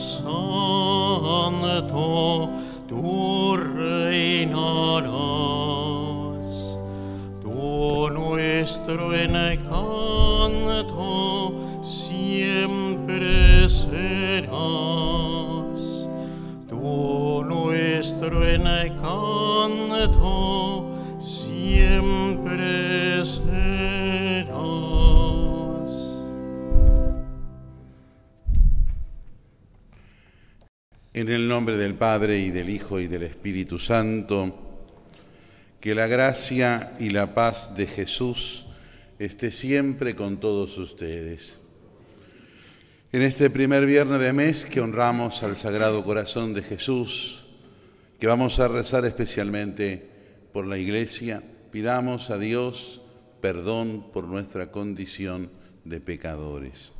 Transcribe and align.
Santo, 0.00 0.49
el 31.40 31.48
nombre 31.48 31.78
del 31.78 31.94
Padre 31.94 32.38
y 32.38 32.50
del 32.50 32.68
Hijo 32.68 33.00
y 33.00 33.06
del 33.06 33.22
Espíritu 33.22 33.78
Santo, 33.78 34.54
que 35.80 35.94
la 35.94 36.06
gracia 36.06 36.92
y 37.00 37.08
la 37.08 37.34
paz 37.34 37.74
de 37.74 37.86
Jesús 37.86 38.66
esté 39.18 39.50
siempre 39.50 40.14
con 40.14 40.38
todos 40.38 40.76
ustedes. 40.76 41.66
En 43.10 43.22
este 43.22 43.48
primer 43.48 43.86
viernes 43.86 44.20
de 44.20 44.34
mes 44.34 44.66
que 44.66 44.82
honramos 44.82 45.42
al 45.42 45.56
Sagrado 45.56 46.04
Corazón 46.04 46.52
de 46.52 46.62
Jesús, 46.62 47.46
que 48.18 48.26
vamos 48.26 48.60
a 48.60 48.68
rezar 48.68 49.06
especialmente 49.06 50.10
por 50.52 50.66
la 50.66 50.76
Iglesia, 50.76 51.42
pidamos 51.72 52.28
a 52.28 52.36
Dios 52.36 53.00
perdón 53.40 54.12
por 54.12 54.24
nuestra 54.24 54.70
condición 54.70 55.50
de 55.86 56.00
pecadores. 56.00 56.99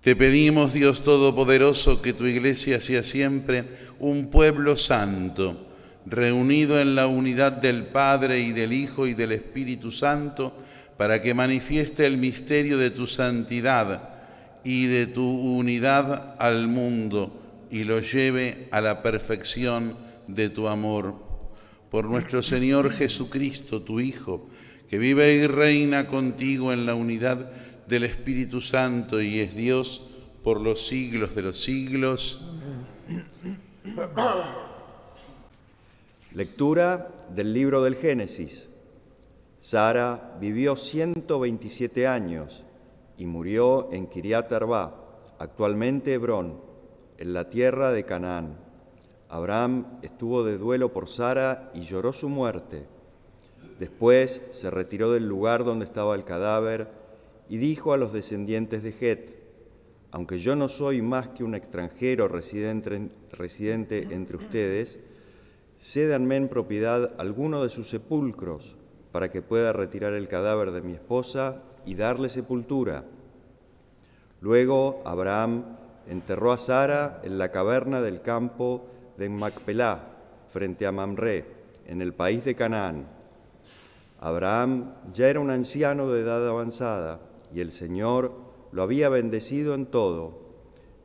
Te 0.00 0.16
pedimos, 0.16 0.72
Dios 0.72 1.04
Todopoderoso, 1.04 2.00
que 2.00 2.14
tu 2.14 2.24
iglesia 2.24 2.80
sea 2.80 3.02
siempre 3.02 3.64
un 3.98 4.30
pueblo 4.30 4.78
santo, 4.78 5.66
reunido 6.06 6.80
en 6.80 6.94
la 6.94 7.06
unidad 7.06 7.52
del 7.52 7.84
Padre 7.84 8.40
y 8.40 8.52
del 8.52 8.72
Hijo 8.72 9.06
y 9.06 9.12
del 9.12 9.32
Espíritu 9.32 9.92
Santo, 9.92 10.54
para 10.96 11.20
que 11.20 11.34
manifieste 11.34 12.06
el 12.06 12.16
misterio 12.16 12.78
de 12.78 12.90
tu 12.90 13.06
santidad 13.06 14.14
y 14.64 14.86
de 14.86 15.06
tu 15.06 15.22
unidad 15.22 16.34
al 16.38 16.66
mundo 16.66 17.38
y 17.70 17.84
lo 17.84 18.00
lleve 18.00 18.68
a 18.70 18.80
la 18.80 19.02
perfección 19.02 19.96
de 20.26 20.48
tu 20.48 20.68
amor. 20.68 21.14
Por 21.90 22.06
nuestro 22.06 22.42
Señor 22.42 22.90
Jesucristo, 22.94 23.82
tu 23.82 24.00
Hijo, 24.00 24.48
que 24.88 24.98
vive 24.98 25.34
y 25.34 25.46
reina 25.46 26.06
contigo 26.06 26.72
en 26.72 26.86
la 26.86 26.94
unidad 26.94 27.50
del 27.90 28.04
Espíritu 28.04 28.60
Santo 28.60 29.20
y 29.20 29.40
es 29.40 29.56
Dios 29.56 30.12
por 30.44 30.60
los 30.60 30.86
siglos 30.86 31.34
de 31.34 31.42
los 31.42 31.60
siglos. 31.60 32.52
Lectura 36.32 37.08
del 37.34 37.52
libro 37.52 37.82
del 37.82 37.96
Génesis. 37.96 38.68
Sara 39.58 40.36
vivió 40.40 40.76
127 40.76 42.06
años 42.06 42.64
y 43.18 43.26
murió 43.26 43.92
en 43.92 44.06
Kiriat 44.06 44.52
Arba, 44.52 44.94
actualmente 45.40 46.14
Hebrón, 46.14 46.60
en 47.18 47.34
la 47.34 47.50
tierra 47.50 47.90
de 47.90 48.04
Canaán. 48.04 48.56
Abraham 49.28 49.98
estuvo 50.02 50.44
de 50.44 50.58
duelo 50.58 50.92
por 50.92 51.08
Sara 51.08 51.72
y 51.74 51.80
lloró 51.80 52.12
su 52.12 52.28
muerte. 52.28 52.86
Después 53.80 54.40
se 54.52 54.70
retiró 54.70 55.10
del 55.10 55.26
lugar 55.26 55.64
donde 55.64 55.86
estaba 55.86 56.14
el 56.14 56.24
cadáver 56.24 56.99
y 57.50 57.58
dijo 57.58 57.92
a 57.92 57.96
los 57.96 58.12
descendientes 58.12 58.84
de 58.84 58.94
Het, 59.00 59.34
aunque 60.12 60.38
yo 60.38 60.54
no 60.54 60.68
soy 60.68 61.02
más 61.02 61.28
que 61.30 61.42
un 61.42 61.56
extranjero 61.56 62.28
residente, 62.28 64.06
entre 64.12 64.36
ustedes, 64.36 65.00
cédanme 65.76 66.36
en 66.36 66.48
propiedad 66.48 67.12
alguno 67.18 67.64
de 67.64 67.68
sus 67.68 67.88
sepulcros 67.88 68.76
para 69.10 69.32
que 69.32 69.42
pueda 69.42 69.72
retirar 69.72 70.12
el 70.12 70.28
cadáver 70.28 70.70
de 70.70 70.80
mi 70.80 70.92
esposa 70.92 71.64
y 71.84 71.96
darle 71.96 72.28
sepultura. 72.28 73.02
Luego 74.40 75.00
Abraham 75.04 75.76
enterró 76.08 76.52
a 76.52 76.58
Sara 76.58 77.20
en 77.24 77.36
la 77.36 77.50
caverna 77.50 78.00
del 78.00 78.22
campo 78.22 78.86
de 79.18 79.28
Macpelá, 79.28 80.06
frente 80.52 80.86
a 80.86 80.92
Mamre, 80.92 81.46
en 81.88 82.00
el 82.00 82.14
país 82.14 82.44
de 82.44 82.54
Canaán. 82.54 83.08
Abraham 84.20 84.94
ya 85.12 85.28
era 85.28 85.40
un 85.40 85.50
anciano 85.50 86.08
de 86.12 86.20
edad 86.20 86.48
avanzada 86.48 87.18
y 87.54 87.60
el 87.60 87.72
Señor 87.72 88.32
lo 88.72 88.82
había 88.82 89.08
bendecido 89.08 89.74
en 89.74 89.86
todo. 89.86 90.38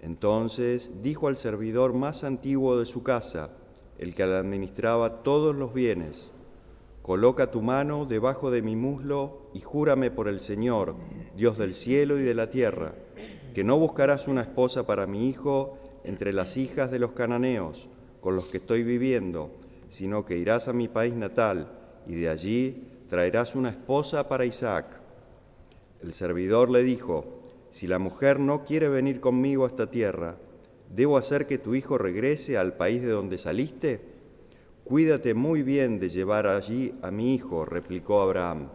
Entonces 0.02 1.02
dijo 1.02 1.28
al 1.28 1.38
servidor 1.38 1.94
más 1.94 2.24
antiguo 2.24 2.78
de 2.78 2.86
su 2.86 3.04
casa, 3.04 3.52
el 3.98 4.14
que 4.14 4.24
administraba 4.24 5.24
todos 5.24 5.56
los 5.56 5.74
bienes, 5.74 6.32
Coloca 7.06 7.52
tu 7.52 7.62
mano 7.62 8.08
debajo 8.08 8.50
de 8.50 8.64
mi 8.64 8.76
muslo 8.76 9.52
y 9.54 9.60
júrame 9.60 10.10
por 10.10 10.28
el 10.28 10.40
Señor, 10.40 10.96
Dios 11.38 11.56
del 11.56 11.76
cielo 11.76 12.18
y 12.20 12.24
de 12.24 12.34
la 12.34 12.50
tierra, 12.50 12.96
que 13.54 13.64
no 13.64 13.78
buscarás 13.78 14.28
una 14.28 14.42
esposa 14.42 14.88
para 14.88 15.06
mi 15.06 15.30
hijo 15.30 15.78
entre 16.04 16.34
las 16.34 16.58
hijas 16.58 16.90
de 16.90 16.98
los 16.98 17.12
cananeos 17.12 17.90
con 18.22 18.36
los 18.36 18.48
que 18.48 18.58
estoy 18.58 18.82
viviendo, 18.82 19.52
sino 19.88 20.26
que 20.26 20.40
irás 20.40 20.68
a 20.68 20.74
mi 20.74 20.88
país 20.88 21.14
natal 21.14 21.68
y 22.08 22.16
de 22.16 22.28
allí 22.28 22.88
traerás 23.08 23.54
una 23.54 23.70
esposa 23.70 24.28
para 24.28 24.46
Isaac. 24.46 24.88
El 26.04 26.14
servidor 26.14 26.70
le 26.70 26.84
dijo, 26.84 27.26
si 27.76 27.88
la 27.88 28.00
mujer 28.00 28.40
no 28.40 28.64
quiere 28.64 28.90
venir 28.90 29.20
conmigo 29.20 29.66
a 29.66 29.68
esta 29.68 29.90
tierra, 29.90 30.38
¿debo 30.94 31.18
hacer 31.18 31.48
que 31.48 31.58
tu 31.58 31.76
hijo 31.76 31.98
regrese 31.98 32.58
al 32.58 32.74
país 32.78 33.02
de 33.02 33.10
donde 33.10 33.38
saliste? 33.38 34.00
Cuídate 34.84 35.34
muy 35.34 35.64
bien 35.64 36.00
de 36.00 36.10
llevar 36.10 36.48
allí 36.48 36.94
a 37.02 37.12
mi 37.12 37.34
hijo, 37.34 37.66
replicó 37.66 38.22
Abraham. 38.22 38.70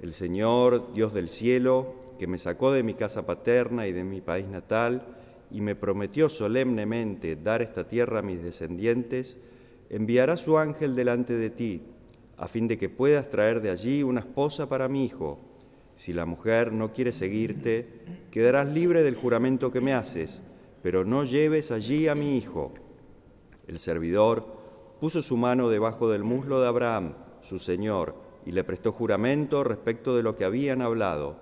El 0.00 0.14
Señor, 0.14 0.92
Dios 0.94 1.12
del 1.12 1.28
cielo, 1.28 1.94
que 2.18 2.26
me 2.26 2.38
sacó 2.38 2.72
de 2.72 2.82
mi 2.82 2.94
casa 2.94 3.26
paterna 3.26 3.86
y 3.86 3.92
de 3.92 4.04
mi 4.04 4.20
país 4.20 4.46
natal, 4.46 5.02
y 5.50 5.60
me 5.60 5.74
prometió 5.74 6.28
solemnemente 6.28 7.36
dar 7.36 7.62
esta 7.62 7.88
tierra 7.88 8.20
a 8.20 8.22
mis 8.22 8.42
descendientes, 8.42 9.36
enviará 9.90 10.36
su 10.36 10.56
ángel 10.56 10.94
delante 10.94 11.34
de 11.34 11.50
ti, 11.50 11.82
a 12.36 12.48
fin 12.48 12.68
de 12.68 12.78
que 12.78 12.88
puedas 12.88 13.28
traer 13.28 13.60
de 13.60 13.70
allí 13.70 14.02
una 14.02 14.20
esposa 14.20 14.68
para 14.68 14.88
mi 14.88 15.04
hijo 15.04 15.53
si 15.96 16.12
la 16.12 16.26
mujer 16.26 16.72
no 16.72 16.92
quiere 16.92 17.12
seguirte, 17.12 17.88
quedarás 18.30 18.68
libre 18.68 19.02
del 19.02 19.14
juramento 19.14 19.70
que 19.70 19.80
me 19.80 19.94
haces, 19.94 20.42
pero 20.82 21.04
no 21.04 21.24
lleves 21.24 21.70
allí 21.70 22.08
a 22.08 22.14
mi 22.14 22.36
hijo. 22.36 22.72
El 23.66 23.78
servidor 23.78 24.46
puso 25.00 25.22
su 25.22 25.36
mano 25.36 25.68
debajo 25.68 26.10
del 26.10 26.24
muslo 26.24 26.60
de 26.60 26.68
Abraham, 26.68 27.14
su 27.42 27.58
señor, 27.58 28.14
y 28.46 28.52
le 28.52 28.64
prestó 28.64 28.92
juramento 28.92 29.64
respecto 29.64 30.16
de 30.16 30.22
lo 30.22 30.36
que 30.36 30.44
habían 30.44 30.82
hablado. 30.82 31.36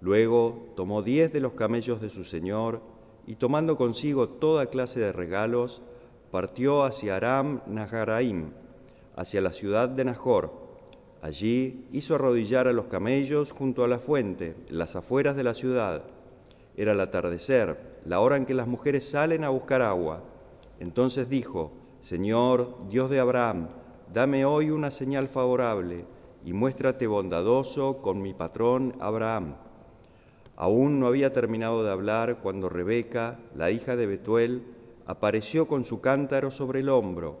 Luego 0.00 0.72
tomó 0.76 1.02
diez 1.02 1.32
de 1.32 1.40
los 1.40 1.52
camellos 1.52 2.00
de 2.00 2.10
su 2.10 2.24
señor 2.24 2.82
y 3.26 3.36
tomando 3.36 3.76
consigo 3.76 4.28
toda 4.28 4.66
clase 4.66 5.00
de 5.00 5.12
regalos, 5.12 5.82
partió 6.30 6.84
hacia 6.84 7.16
Aram 7.16 7.62
Naharaim, 7.66 8.50
hacia 9.16 9.40
la 9.40 9.52
ciudad 9.52 9.88
de 9.88 10.04
Nahor, 10.04 10.65
Allí 11.22 11.86
hizo 11.92 12.14
arrodillar 12.14 12.68
a 12.68 12.72
los 12.72 12.86
camellos 12.86 13.50
junto 13.50 13.84
a 13.84 13.88
la 13.88 13.98
fuente, 13.98 14.54
en 14.68 14.78
las 14.78 14.96
afueras 14.96 15.34
de 15.36 15.44
la 15.44 15.54
ciudad. 15.54 16.04
Era 16.76 16.92
el 16.92 17.00
atardecer, 17.00 18.00
la 18.04 18.20
hora 18.20 18.36
en 18.36 18.44
que 18.44 18.54
las 18.54 18.66
mujeres 18.66 19.08
salen 19.08 19.42
a 19.42 19.48
buscar 19.48 19.82
agua. 19.82 20.22
Entonces 20.78 21.28
dijo, 21.28 21.72
Señor, 22.00 22.76
Dios 22.90 23.10
de 23.10 23.18
Abraham, 23.18 23.68
dame 24.12 24.44
hoy 24.44 24.70
una 24.70 24.90
señal 24.90 25.28
favorable 25.28 26.04
y 26.44 26.52
muéstrate 26.52 27.06
bondadoso 27.06 28.02
con 28.02 28.20
mi 28.20 28.34
patrón 28.34 28.94
Abraham. 29.00 29.56
Aún 30.54 31.00
no 31.00 31.06
había 31.06 31.32
terminado 31.32 31.82
de 31.82 31.90
hablar 31.90 32.38
cuando 32.42 32.68
Rebeca, 32.68 33.40
la 33.54 33.70
hija 33.70 33.96
de 33.96 34.06
Betuel, 34.06 34.62
apareció 35.06 35.66
con 35.66 35.84
su 35.84 36.00
cántaro 36.00 36.50
sobre 36.50 36.80
el 36.80 36.88
hombro. 36.88 37.38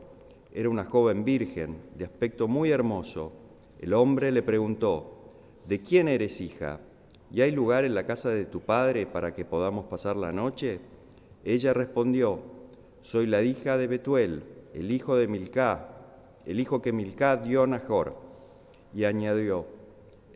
Era 0.52 0.70
una 0.70 0.84
joven 0.86 1.24
virgen, 1.24 1.82
de 1.94 2.06
aspecto 2.06 2.48
muy 2.48 2.70
hermoso 2.70 3.45
el 3.80 3.92
hombre 3.92 4.32
le 4.32 4.42
preguntó, 4.42 5.12
¿de 5.66 5.82
quién 5.82 6.08
eres 6.08 6.40
hija? 6.40 6.80
¿Y 7.30 7.40
hay 7.40 7.50
lugar 7.50 7.84
en 7.84 7.94
la 7.94 8.06
casa 8.06 8.30
de 8.30 8.46
tu 8.46 8.60
padre 8.60 9.06
para 9.06 9.34
que 9.34 9.44
podamos 9.44 9.86
pasar 9.86 10.16
la 10.16 10.32
noche? 10.32 10.80
Ella 11.44 11.72
respondió, 11.72 12.40
soy 13.02 13.26
la 13.26 13.42
hija 13.42 13.76
de 13.76 13.86
Betuel, 13.86 14.42
el 14.74 14.90
hijo 14.90 15.16
de 15.16 15.28
Milcá, 15.28 15.88
el 16.44 16.60
hijo 16.60 16.80
que 16.80 16.92
Milcá 16.92 17.36
dio 17.36 17.62
a 17.62 17.66
Nahor. 17.66 18.16
Y 18.94 19.04
añadió, 19.04 19.66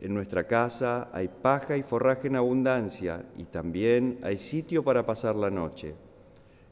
en 0.01 0.13
nuestra 0.13 0.45
casa 0.47 1.09
hay 1.13 1.27
paja 1.27 1.77
y 1.77 1.83
forraje 1.83 2.27
en 2.27 2.35
abundancia, 2.35 3.25
y 3.37 3.45
también 3.45 4.19
hay 4.23 4.37
sitio 4.37 4.83
para 4.83 5.05
pasar 5.05 5.35
la 5.35 5.49
noche. 5.49 5.95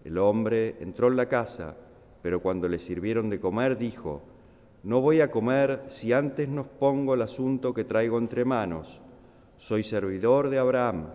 El 0.03 0.17
hombre 0.17 0.77
entró 0.79 1.07
en 1.07 1.17
la 1.17 1.27
casa, 1.27 1.75
pero 2.21 2.41
cuando 2.41 2.67
le 2.67 2.79
sirvieron 2.79 3.29
de 3.29 3.39
comer 3.39 3.77
dijo, 3.77 4.21
no 4.83 5.01
voy 5.01 5.19
a 5.19 5.29
comer 5.29 5.83
si 5.87 6.13
antes 6.13 6.47
nos 6.47 6.67
pongo 6.67 7.13
el 7.13 7.21
asunto 7.21 7.73
que 7.73 7.83
traigo 7.83 8.17
entre 8.17 8.45
manos. 8.45 9.01
Soy 9.57 9.83
servidor 9.83 10.49
de 10.49 10.57
Abraham. 10.57 11.07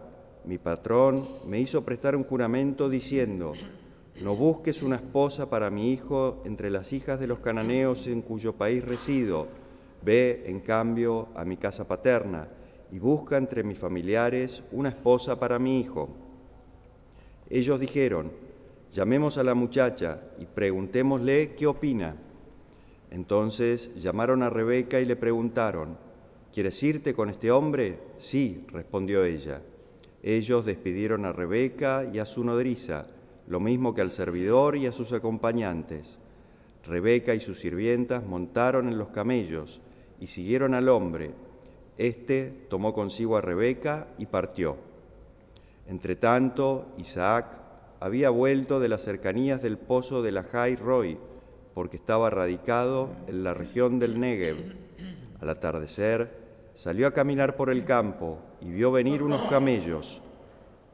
Mi 0.44 0.58
patrón 0.58 1.26
me 1.46 1.60
hizo 1.60 1.82
prestar 1.82 2.14
un 2.14 2.24
juramento 2.24 2.90
diciendo, 2.90 3.54
no 4.22 4.36
busques 4.36 4.82
una 4.82 4.96
esposa 4.96 5.48
para 5.48 5.70
mi 5.70 5.90
hijo 5.92 6.42
entre 6.44 6.68
las 6.68 6.92
hijas 6.92 7.18
de 7.18 7.26
los 7.26 7.38
cananeos 7.38 8.06
en 8.06 8.20
cuyo 8.20 8.52
país 8.52 8.84
resido. 8.84 9.48
Ve, 10.02 10.42
en 10.44 10.60
cambio, 10.60 11.28
a 11.34 11.46
mi 11.46 11.56
casa 11.56 11.88
paterna 11.88 12.48
y 12.92 12.98
busca 12.98 13.38
entre 13.38 13.64
mis 13.64 13.78
familiares 13.78 14.62
una 14.72 14.90
esposa 14.90 15.40
para 15.40 15.58
mi 15.58 15.80
hijo. 15.80 16.10
Ellos 17.48 17.80
dijeron, 17.80 18.30
llamemos 18.90 19.38
a 19.38 19.42
la 19.42 19.54
muchacha 19.54 20.20
y 20.38 20.44
preguntémosle 20.44 21.54
qué 21.54 21.66
opina. 21.66 22.14
Entonces 23.14 23.94
llamaron 23.94 24.42
a 24.42 24.50
Rebeca 24.50 25.00
y 25.00 25.04
le 25.04 25.14
preguntaron, 25.14 25.96
¿quieres 26.52 26.82
irte 26.82 27.14
con 27.14 27.30
este 27.30 27.52
hombre? 27.52 28.00
Sí, 28.16 28.62
respondió 28.72 29.24
ella. 29.24 29.62
Ellos 30.20 30.64
despidieron 30.64 31.24
a 31.24 31.30
Rebeca 31.30 32.10
y 32.12 32.18
a 32.18 32.26
su 32.26 32.42
nodriza, 32.42 33.06
lo 33.46 33.60
mismo 33.60 33.94
que 33.94 34.00
al 34.00 34.10
servidor 34.10 34.74
y 34.74 34.86
a 34.86 34.92
sus 34.92 35.12
acompañantes. 35.12 36.18
Rebeca 36.84 37.36
y 37.36 37.40
sus 37.40 37.60
sirvientas 37.60 38.26
montaron 38.26 38.88
en 38.88 38.98
los 38.98 39.10
camellos 39.10 39.80
y 40.18 40.26
siguieron 40.26 40.74
al 40.74 40.88
hombre. 40.88 41.30
Este 41.96 42.66
tomó 42.68 42.92
consigo 42.94 43.36
a 43.36 43.42
Rebeca 43.42 44.08
y 44.18 44.26
partió. 44.26 44.76
Entretanto, 45.86 46.86
Isaac 46.98 47.46
había 48.00 48.30
vuelto 48.30 48.80
de 48.80 48.88
las 48.88 49.02
cercanías 49.02 49.62
del 49.62 49.78
pozo 49.78 50.20
de 50.20 50.32
la 50.32 50.42
Jai 50.42 50.74
Roy, 50.74 51.16
porque 51.74 51.96
estaba 51.96 52.30
radicado 52.30 53.10
en 53.26 53.42
la 53.42 53.52
región 53.52 53.98
del 53.98 54.18
Negev. 54.18 54.56
Al 55.40 55.50
atardecer, 55.50 56.30
salió 56.74 57.06
a 57.06 57.12
caminar 57.12 57.56
por 57.56 57.70
el 57.70 57.84
campo 57.84 58.38
y 58.60 58.70
vio 58.70 58.92
venir 58.92 59.22
unos 59.22 59.42
camellos. 59.42 60.22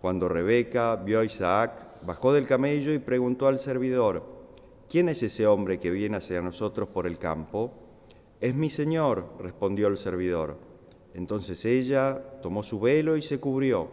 Cuando 0.01 0.29
Rebeca 0.29 0.97
vio 0.97 1.21
a 1.21 1.25
Isaac, 1.25 1.73
bajó 2.03 2.33
del 2.33 2.47
camello 2.47 2.93
y 2.93 2.99
preguntó 2.99 3.47
al 3.47 3.59
servidor, 3.59 4.25
¿quién 4.89 5.11
es 5.11 5.23
ese 5.23 5.47
hombre 5.47 5.79
que 5.79 5.91
viene 5.91 6.17
hacia 6.17 6.41
nosotros 6.41 6.89
por 6.89 7.07
el 7.07 7.19
campo? 7.19 7.73
Es 8.41 8.55
mi 8.55 8.71
señor, 8.71 9.27
respondió 9.39 9.89
el 9.89 9.99
servidor. 9.99 10.57
Entonces 11.13 11.65
ella 11.67 12.41
tomó 12.43 12.63
su 12.63 12.81
velo 12.81 13.17
y 13.17 13.23
se 13.23 13.39
cubrió. 13.39 13.89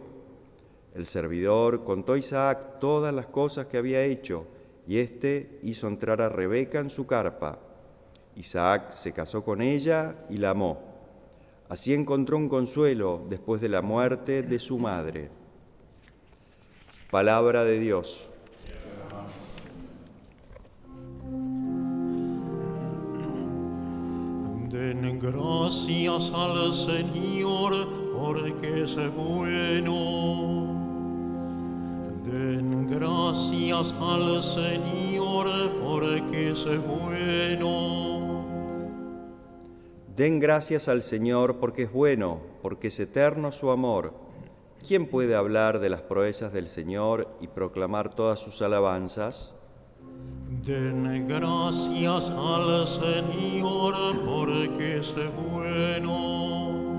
El 0.94 1.04
servidor 1.04 1.84
contó 1.84 2.14
a 2.14 2.18
Isaac 2.18 2.78
todas 2.80 3.14
las 3.14 3.26
cosas 3.26 3.66
que 3.66 3.76
había 3.76 4.02
hecho, 4.02 4.46
y 4.88 4.98
éste 5.00 5.60
hizo 5.62 5.86
entrar 5.86 6.22
a 6.22 6.30
Rebeca 6.30 6.80
en 6.80 6.88
su 6.88 7.06
carpa. 7.06 7.58
Isaac 8.36 8.90
se 8.90 9.12
casó 9.12 9.44
con 9.44 9.60
ella 9.60 10.16
y 10.30 10.38
la 10.38 10.50
amó. 10.50 10.80
Así 11.68 11.92
encontró 11.92 12.38
un 12.38 12.48
consuelo 12.48 13.22
después 13.28 13.60
de 13.60 13.68
la 13.68 13.82
muerte 13.82 14.42
de 14.42 14.58
su 14.58 14.78
madre. 14.78 15.28
Palabra 17.10 17.64
de 17.64 17.78
Dios. 17.78 18.30
Den 24.70 25.18
gracias 25.18 26.32
al 26.34 26.72
Señor 26.72 27.88
porque 28.14 28.84
es 28.84 28.96
bueno. 29.14 30.67
Den 32.30 32.90
gracias 32.90 33.94
al 33.98 34.42
Señor 34.42 35.48
porque 35.82 36.50
es 36.50 36.66
bueno. 36.86 38.44
Den 40.14 40.38
gracias 40.38 40.88
al 40.88 41.02
Señor 41.02 41.56
porque 41.56 41.84
es 41.84 41.92
bueno, 41.92 42.40
porque 42.60 42.88
es 42.88 43.00
eterno 43.00 43.50
su 43.50 43.70
amor. 43.70 44.12
¿Quién 44.86 45.06
puede 45.06 45.36
hablar 45.36 45.80
de 45.80 45.88
las 45.88 46.02
proezas 46.02 46.52
del 46.52 46.68
Señor 46.68 47.28
y 47.40 47.46
proclamar 47.46 48.14
todas 48.14 48.40
sus 48.40 48.60
alabanzas? 48.60 49.54
Den 50.66 51.26
gracias 51.26 52.30
al 52.30 52.86
Señor 52.86 53.94
porque 54.26 54.98
es 54.98 55.14
bueno. 55.50 56.98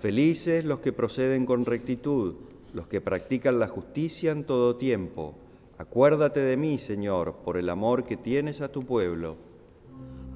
Felices 0.00 0.66
los 0.66 0.80
que 0.80 0.92
proceden 0.92 1.46
con 1.46 1.64
rectitud, 1.64 2.34
los 2.72 2.86
que 2.86 3.00
practican 3.00 3.58
la 3.58 3.68
justicia 3.68 4.32
en 4.32 4.44
todo 4.44 4.76
tiempo. 4.76 5.34
Acuérdate 5.78 6.40
de 6.40 6.56
mí, 6.56 6.78
Señor, 6.78 7.36
por 7.44 7.56
el 7.56 7.68
amor 7.68 8.04
que 8.04 8.16
tienes 8.16 8.60
a 8.60 8.70
tu 8.70 8.84
pueblo. 8.84 9.36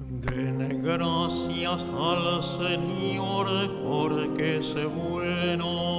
Den 0.09 0.83
gracias 0.83 1.85
al 1.85 2.43
Señor 2.43 3.47
porque 3.83 4.57
es 4.57 4.75
bueno. 4.93 5.97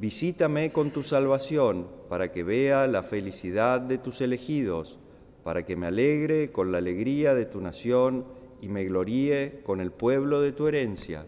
Visítame 0.00 0.70
con 0.70 0.90
tu 0.90 1.02
salvación, 1.02 1.86
para 2.08 2.30
que 2.30 2.42
vea 2.42 2.86
la 2.86 3.02
felicidad 3.02 3.80
de 3.80 3.98
tus 3.98 4.20
elegidos, 4.20 4.98
para 5.42 5.64
que 5.64 5.76
me 5.76 5.86
alegre 5.86 6.52
con 6.52 6.72
la 6.72 6.78
alegría 6.78 7.34
de 7.34 7.46
tu 7.46 7.60
nación 7.60 8.24
y 8.60 8.68
me 8.68 8.84
gloríe 8.84 9.62
con 9.64 9.80
el 9.80 9.90
pueblo 9.90 10.40
de 10.40 10.52
tu 10.52 10.66
herencia. 10.68 11.26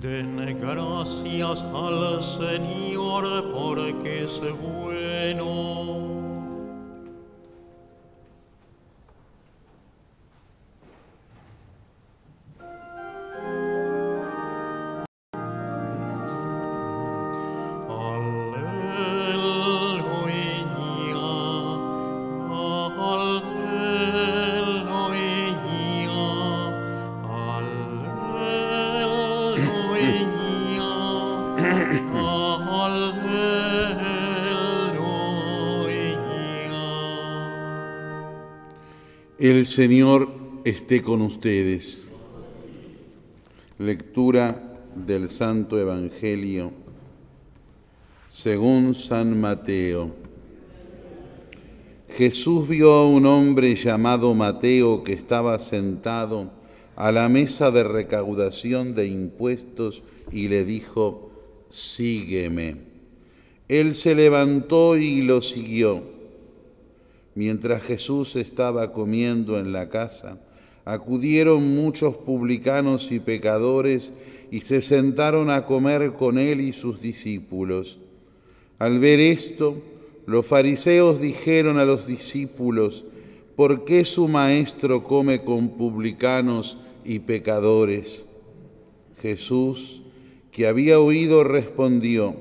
Den 0.00 0.36
gracias 0.60 1.64
al 1.74 2.22
Señor 2.22 3.52
porque 3.52 4.24
es 4.24 4.40
bueno. 4.40 5.07
El 39.38 39.66
Señor 39.66 40.28
esté 40.64 41.00
con 41.02 41.22
ustedes. 41.22 42.06
Lectura 43.78 44.80
del 44.94 45.28
Santo 45.28 45.78
Evangelio 45.78 46.72
según 48.28 48.94
San 48.94 49.40
Mateo. 49.40 50.10
Jesús 52.10 52.68
vio 52.68 52.92
a 52.92 53.06
un 53.06 53.26
hombre 53.26 53.74
llamado 53.74 54.34
Mateo 54.34 55.02
que 55.02 55.12
estaba 55.12 55.58
sentado 55.58 56.57
a 56.98 57.12
la 57.12 57.28
mesa 57.28 57.70
de 57.70 57.84
recaudación 57.84 58.92
de 58.96 59.06
impuestos 59.06 60.02
y 60.32 60.48
le 60.48 60.64
dijo, 60.64 61.30
sígueme. 61.70 62.74
Él 63.68 63.94
se 63.94 64.16
levantó 64.16 64.96
y 64.96 65.22
lo 65.22 65.40
siguió. 65.40 66.02
Mientras 67.36 67.84
Jesús 67.84 68.34
estaba 68.34 68.92
comiendo 68.92 69.60
en 69.60 69.72
la 69.72 69.88
casa, 69.88 70.40
acudieron 70.84 71.72
muchos 71.76 72.16
publicanos 72.16 73.12
y 73.12 73.20
pecadores 73.20 74.12
y 74.50 74.62
se 74.62 74.82
sentaron 74.82 75.50
a 75.50 75.66
comer 75.66 76.14
con 76.14 76.36
él 76.36 76.60
y 76.60 76.72
sus 76.72 77.00
discípulos. 77.00 77.98
Al 78.80 78.98
ver 78.98 79.20
esto, 79.20 79.80
los 80.26 80.44
fariseos 80.44 81.20
dijeron 81.20 81.78
a 81.78 81.84
los 81.84 82.08
discípulos, 82.08 83.04
¿por 83.54 83.84
qué 83.84 84.04
su 84.04 84.26
maestro 84.26 85.04
come 85.04 85.44
con 85.44 85.68
publicanos 85.76 86.76
y 87.08 87.20
pecadores? 87.20 88.26
Jesús, 89.20 90.02
que 90.52 90.66
había 90.66 91.00
oído, 91.00 91.42
respondió, 91.42 92.36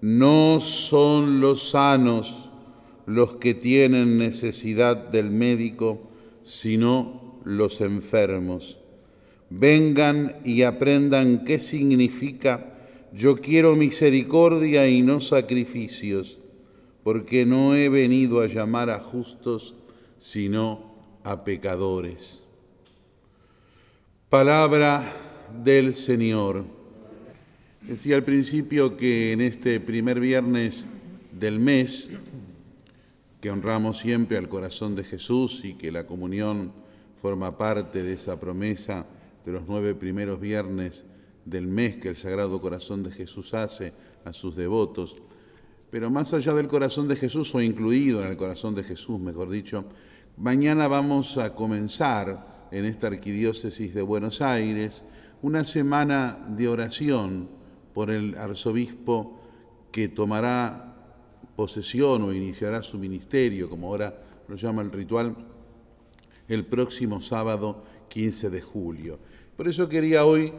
no 0.00 0.58
son 0.60 1.40
los 1.40 1.70
sanos 1.70 2.50
los 3.06 3.36
que 3.36 3.54
tienen 3.54 4.18
necesidad 4.18 4.96
del 4.96 5.30
médico, 5.30 6.10
sino 6.42 7.40
los 7.44 7.80
enfermos. 7.80 8.80
Vengan 9.48 10.36
y 10.44 10.62
aprendan 10.62 11.44
qué 11.44 11.58
significa 11.60 12.72
yo 13.14 13.36
quiero 13.36 13.76
misericordia 13.76 14.88
y 14.88 15.02
no 15.02 15.20
sacrificios, 15.20 16.40
porque 17.04 17.46
no 17.46 17.76
he 17.76 17.88
venido 17.88 18.40
a 18.40 18.48
llamar 18.48 18.90
a 18.90 18.98
justos, 18.98 19.76
sino 20.18 20.96
a 21.22 21.44
pecadores. 21.44 22.43
Palabra 24.34 25.04
del 25.62 25.94
Señor. 25.94 26.64
Decía 27.82 28.16
al 28.16 28.24
principio 28.24 28.96
que 28.96 29.30
en 29.30 29.40
este 29.40 29.78
primer 29.78 30.18
viernes 30.18 30.88
del 31.30 31.60
mes, 31.60 32.10
que 33.40 33.52
honramos 33.52 34.00
siempre 34.00 34.36
al 34.36 34.48
corazón 34.48 34.96
de 34.96 35.04
Jesús 35.04 35.64
y 35.64 35.74
que 35.74 35.92
la 35.92 36.04
comunión 36.08 36.72
forma 37.22 37.56
parte 37.56 38.02
de 38.02 38.14
esa 38.14 38.40
promesa 38.40 39.06
de 39.44 39.52
los 39.52 39.62
nueve 39.68 39.94
primeros 39.94 40.40
viernes 40.40 41.04
del 41.44 41.68
mes 41.68 41.98
que 41.98 42.08
el 42.08 42.16
Sagrado 42.16 42.60
Corazón 42.60 43.04
de 43.04 43.12
Jesús 43.12 43.54
hace 43.54 43.92
a 44.24 44.32
sus 44.32 44.56
devotos. 44.56 45.16
Pero 45.92 46.10
más 46.10 46.34
allá 46.34 46.54
del 46.54 46.66
corazón 46.66 47.06
de 47.06 47.14
Jesús, 47.14 47.54
o 47.54 47.62
incluido 47.62 48.20
en 48.20 48.32
el 48.32 48.36
corazón 48.36 48.74
de 48.74 48.82
Jesús, 48.82 49.20
mejor 49.20 49.48
dicho, 49.48 49.84
mañana 50.36 50.88
vamos 50.88 51.38
a 51.38 51.54
comenzar 51.54 52.53
en 52.74 52.86
esta 52.86 53.06
arquidiócesis 53.06 53.94
de 53.94 54.02
Buenos 54.02 54.42
Aires 54.42 55.04
una 55.42 55.62
semana 55.62 56.44
de 56.48 56.66
oración 56.66 57.48
por 57.92 58.10
el 58.10 58.36
arzobispo 58.36 59.38
que 59.92 60.08
tomará 60.08 60.92
posesión 61.54 62.22
o 62.22 62.32
iniciará 62.32 62.82
su 62.82 62.98
ministerio, 62.98 63.70
como 63.70 63.86
ahora 63.86 64.20
lo 64.48 64.56
llama 64.56 64.82
el 64.82 64.90
ritual, 64.90 65.36
el 66.48 66.66
próximo 66.66 67.20
sábado 67.20 67.84
15 68.08 68.50
de 68.50 68.60
julio. 68.60 69.20
Por 69.56 69.68
eso 69.68 69.88
quería 69.88 70.24
hoy 70.24 70.52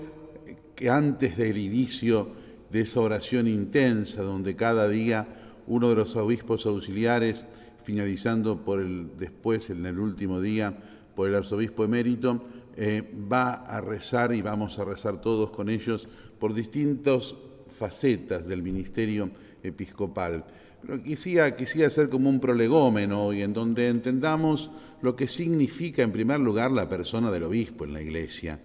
que 0.74 0.89
antes 0.89 1.36
del 1.36 1.57
inicio 1.57 2.29
de 2.72 2.79
esa 2.81 3.01
oración 3.01 3.45
intensa, 3.45 4.24
donde 4.24 4.55
cada 4.55 4.88
día 4.88 5.27
uno 5.67 5.89
de 5.89 5.95
los 5.95 6.15
obispos 6.15 6.65
auxiliares, 6.65 7.45
finalizando 7.84 8.63
por 8.63 8.79
el 8.79 9.17
después, 9.17 9.69
en 9.69 9.86
el 9.86 10.00
último 10.00 10.39
día, 10.39 10.94
por 11.15 11.29
el 11.29 11.36
arzobispo 11.36 11.84
emérito, 11.84 12.43
eh, 12.75 13.01
va 13.31 13.53
a 13.53 13.79
rezar 13.79 14.34
y 14.34 14.41
vamos 14.41 14.77
a 14.79 14.86
rezar 14.86 15.22
todos 15.22 15.50
con 15.51 15.69
ellos 15.69 16.07
por 16.39 16.53
distintas 16.53 17.34
facetas 17.69 18.48
del 18.48 18.62
ministerio 18.62 19.29
episcopal. 19.63 20.45
Pero 20.81 21.01
quisiera, 21.01 21.55
quisiera 21.55 21.88
hacer 21.88 22.10
como 22.10 22.29
un 22.29 22.39
prolegómeno 22.39 23.34
y 23.34 23.41
en 23.41 23.53
donde 23.53 23.88
entendamos 23.88 24.69
lo 25.01 25.15
que 25.15 25.27
significa 25.27 26.03
en 26.03 26.12
primer 26.12 26.39
lugar 26.39 26.72
la 26.72 26.89
persona 26.89 27.31
del 27.31 27.43
obispo 27.43 27.86
en 27.86 27.93
la 27.93 28.01
iglesia. 28.01 28.60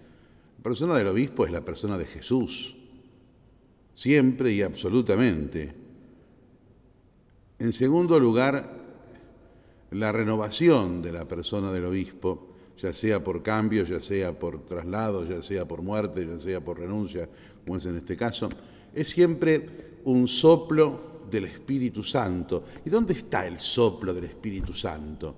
La 0.57 0.63
persona 0.63 0.93
del 0.95 1.07
obispo 1.07 1.45
es 1.45 1.51
la 1.51 1.61
persona 1.61 1.97
de 1.97 2.05
Jesús, 2.05 2.75
siempre 3.95 4.51
y 4.51 4.61
absolutamente. 4.61 5.73
En 7.57 7.73
segundo 7.73 8.19
lugar, 8.19 8.80
la 9.91 10.11
renovación 10.11 11.01
de 11.01 11.11
la 11.11 11.27
persona 11.27 11.71
del 11.71 11.85
obispo, 11.85 12.47
ya 12.77 12.93
sea 12.93 13.23
por 13.23 13.43
cambio, 13.43 13.83
ya 13.83 13.99
sea 13.99 14.37
por 14.37 14.65
traslado, 14.65 15.25
ya 15.25 15.41
sea 15.41 15.67
por 15.67 15.81
muerte, 15.81 16.25
ya 16.25 16.39
sea 16.39 16.61
por 16.61 16.79
renuncia, 16.79 17.27
como 17.65 17.77
es 17.77 17.85
en 17.85 17.97
este 17.97 18.15
caso, 18.15 18.49
es 18.93 19.09
siempre 19.09 19.99
un 20.05 20.27
soplo 20.27 21.21
del 21.29 21.45
Espíritu 21.45 22.03
Santo. 22.03 22.63
¿Y 22.85 22.89
dónde 22.89 23.13
está 23.13 23.45
el 23.45 23.57
soplo 23.57 24.13
del 24.13 24.25
Espíritu 24.25 24.73
Santo? 24.73 25.35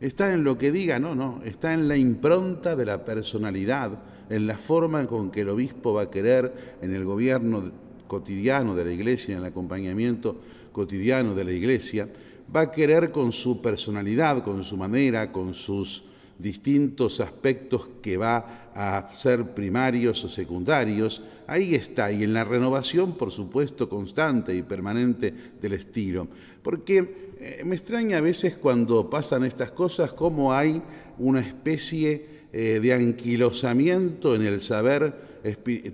¿Está 0.00 0.32
en 0.32 0.42
lo 0.42 0.58
que 0.58 0.72
diga? 0.72 0.98
No, 0.98 1.14
no, 1.14 1.42
está 1.44 1.72
en 1.74 1.86
la 1.86 1.96
impronta 1.96 2.74
de 2.74 2.86
la 2.86 3.04
personalidad, 3.04 4.02
en 4.28 4.46
la 4.46 4.56
forma 4.56 5.06
con 5.06 5.30
que 5.30 5.42
el 5.42 5.50
obispo 5.50 5.92
va 5.92 6.02
a 6.02 6.10
querer 6.10 6.76
en 6.80 6.94
el 6.94 7.04
gobierno 7.04 7.70
cotidiano 8.08 8.74
de 8.74 8.84
la 8.84 8.92
iglesia, 8.92 9.34
en 9.34 9.42
el 9.42 9.46
acompañamiento 9.46 10.40
cotidiano 10.72 11.34
de 11.34 11.44
la 11.44 11.52
iglesia, 11.52 12.08
va 12.54 12.62
a 12.62 12.70
querer 12.70 13.10
con 13.10 13.32
su 13.32 13.60
personalidad, 13.60 14.42
con 14.44 14.62
su 14.64 14.76
manera, 14.76 15.32
con 15.32 15.54
sus 15.54 16.04
distintos 16.38 17.20
aspectos 17.20 17.88
que 18.02 18.16
va 18.16 18.70
a 18.74 19.08
ser 19.12 19.54
primarios 19.54 20.24
o 20.24 20.28
secundarios, 20.28 21.22
ahí 21.46 21.74
está, 21.74 22.10
y 22.10 22.24
en 22.24 22.32
la 22.32 22.44
renovación, 22.44 23.16
por 23.16 23.30
supuesto, 23.30 23.88
constante 23.88 24.54
y 24.54 24.62
permanente 24.62 25.32
del 25.60 25.74
estilo. 25.74 26.28
Porque 26.62 27.34
eh, 27.38 27.62
me 27.64 27.76
extraña 27.76 28.18
a 28.18 28.22
veces 28.22 28.56
cuando 28.56 29.08
pasan 29.08 29.44
estas 29.44 29.70
cosas 29.70 30.12
cómo 30.12 30.52
hay 30.52 30.82
una 31.18 31.40
especie 31.40 32.26
eh, 32.52 32.80
de 32.82 32.92
anquilosamiento 32.92 34.34
en 34.34 34.42
el 34.42 34.60
saber 34.60 35.32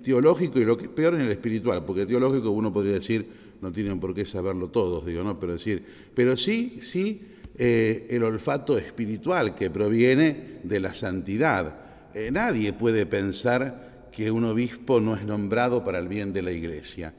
teológico 0.03 0.59
y 0.59 0.65
lo 0.65 0.77
que 0.77 0.85
es 0.85 0.91
peor 0.91 1.15
en 1.15 1.21
el 1.21 1.31
espiritual, 1.31 1.83
porque 1.83 2.05
teológico 2.05 2.51
uno 2.51 2.71
podría 2.71 2.93
decir, 2.93 3.27
no 3.61 3.71
tienen 3.71 3.99
por 3.99 4.13
qué 4.13 4.25
saberlo 4.25 4.69
todos, 4.69 5.05
digo, 5.05 5.23
¿no? 5.23 5.39
Pero 5.39 5.53
decir, 5.53 5.83
pero 6.15 6.37
sí, 6.37 6.79
sí 6.81 7.21
eh, 7.61 8.07
el 8.09 8.23
olfato 8.23 8.77
espiritual 8.77 9.53
que 9.53 9.69
proviene 9.69 10.59
de 10.63 10.79
la 10.79 10.93
santidad. 10.93 11.75
Eh, 12.13 12.31
nadie 12.31 12.71
puede 12.71 13.05
pensar 13.05 14.07
que 14.13 14.31
un 14.31 14.45
obispo 14.45 15.01
no 15.01 15.13
es 15.13 15.23
nombrado 15.23 15.83
para 15.83 15.99
el 15.99 16.07
bien 16.07 16.31
de 16.31 16.41
la 16.41 16.53
iglesia. 16.53 17.13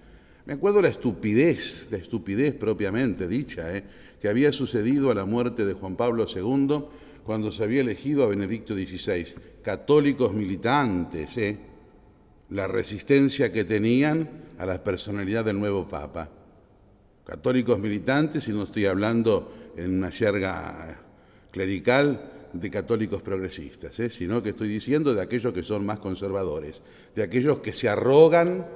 Me 0.46 0.54
acuerdo 0.54 0.80
la 0.80 0.88
estupidez, 0.88 1.88
la 1.90 1.98
estupidez 1.98 2.54
propiamente 2.54 3.28
dicha, 3.28 3.76
eh, 3.76 3.84
que 4.18 4.30
había 4.30 4.50
sucedido 4.50 5.10
a 5.10 5.14
la 5.14 5.26
muerte 5.26 5.66
de 5.66 5.74
Juan 5.74 5.96
Pablo 5.96 6.24
II 6.26 6.84
cuando 7.22 7.52
se 7.52 7.62
había 7.62 7.82
elegido 7.82 8.24
a 8.24 8.28
Benedicto 8.28 8.74
XVI. 8.74 9.26
Católicos 9.62 10.32
militantes, 10.32 11.36
la 12.50 12.66
resistencia 12.66 13.52
que 13.52 13.64
tenían 13.64 14.28
a 14.58 14.66
la 14.66 14.82
personalidad 14.82 15.44
del 15.44 15.58
nuevo 15.58 15.88
Papa. 15.88 16.28
Católicos 17.24 17.78
militantes, 17.78 18.48
y 18.48 18.52
no 18.52 18.64
estoy 18.64 18.86
hablando 18.86 19.72
en 19.76 19.98
una 19.98 20.10
yerga 20.10 21.00
clerical 21.50 22.48
de 22.52 22.70
católicos 22.70 23.22
progresistas, 23.22 23.98
¿eh? 24.00 24.10
sino 24.10 24.42
que 24.42 24.50
estoy 24.50 24.68
diciendo 24.68 25.14
de 25.14 25.22
aquellos 25.22 25.52
que 25.52 25.62
son 25.62 25.86
más 25.86 26.00
conservadores, 26.00 26.82
de 27.14 27.22
aquellos 27.22 27.60
que 27.60 27.72
se 27.72 27.88
arrogan 27.88 28.66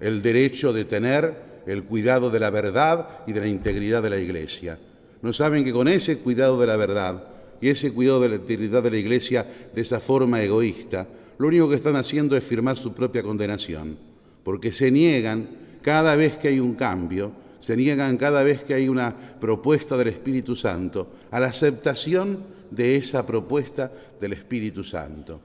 el 0.00 0.22
derecho 0.22 0.72
de 0.72 0.86
tener 0.86 1.50
el 1.66 1.84
cuidado 1.84 2.30
de 2.30 2.40
la 2.40 2.48
verdad 2.48 3.20
y 3.26 3.34
de 3.34 3.40
la 3.40 3.46
integridad 3.48 4.02
de 4.02 4.10
la 4.10 4.18
Iglesia. 4.18 4.78
No 5.20 5.34
saben 5.34 5.62
que 5.62 5.72
con 5.72 5.88
ese 5.88 6.18
cuidado 6.20 6.58
de 6.58 6.66
la 6.66 6.76
verdad 6.76 7.24
y 7.60 7.68
ese 7.68 7.92
cuidado 7.92 8.22
de 8.22 8.30
la 8.30 8.36
integridad 8.36 8.82
de 8.82 8.90
la 8.90 8.96
Iglesia 8.96 9.46
de 9.74 9.80
esa 9.82 10.00
forma 10.00 10.42
egoísta, 10.42 11.06
lo 11.40 11.48
único 11.48 11.68
que 11.68 11.74
están 11.74 11.96
haciendo 11.96 12.36
es 12.36 12.44
firmar 12.44 12.76
su 12.76 12.92
propia 12.92 13.24
condenación, 13.24 13.98
porque 14.44 14.70
se 14.70 14.92
niegan 14.92 15.48
cada 15.82 16.14
vez 16.14 16.38
que 16.38 16.46
hay 16.46 16.60
un 16.60 16.74
cambio 16.74 17.32
se 17.60 17.76
niegan 17.76 18.16
cada 18.16 18.42
vez 18.42 18.64
que 18.64 18.74
hay 18.74 18.88
una 18.88 19.14
propuesta 19.14 19.96
del 19.96 20.08
Espíritu 20.08 20.56
Santo 20.56 21.08
a 21.30 21.38
la 21.38 21.48
aceptación 21.48 22.42
de 22.70 22.96
esa 22.96 23.24
propuesta 23.24 23.92
del 24.18 24.32
Espíritu 24.32 24.82
Santo. 24.82 25.42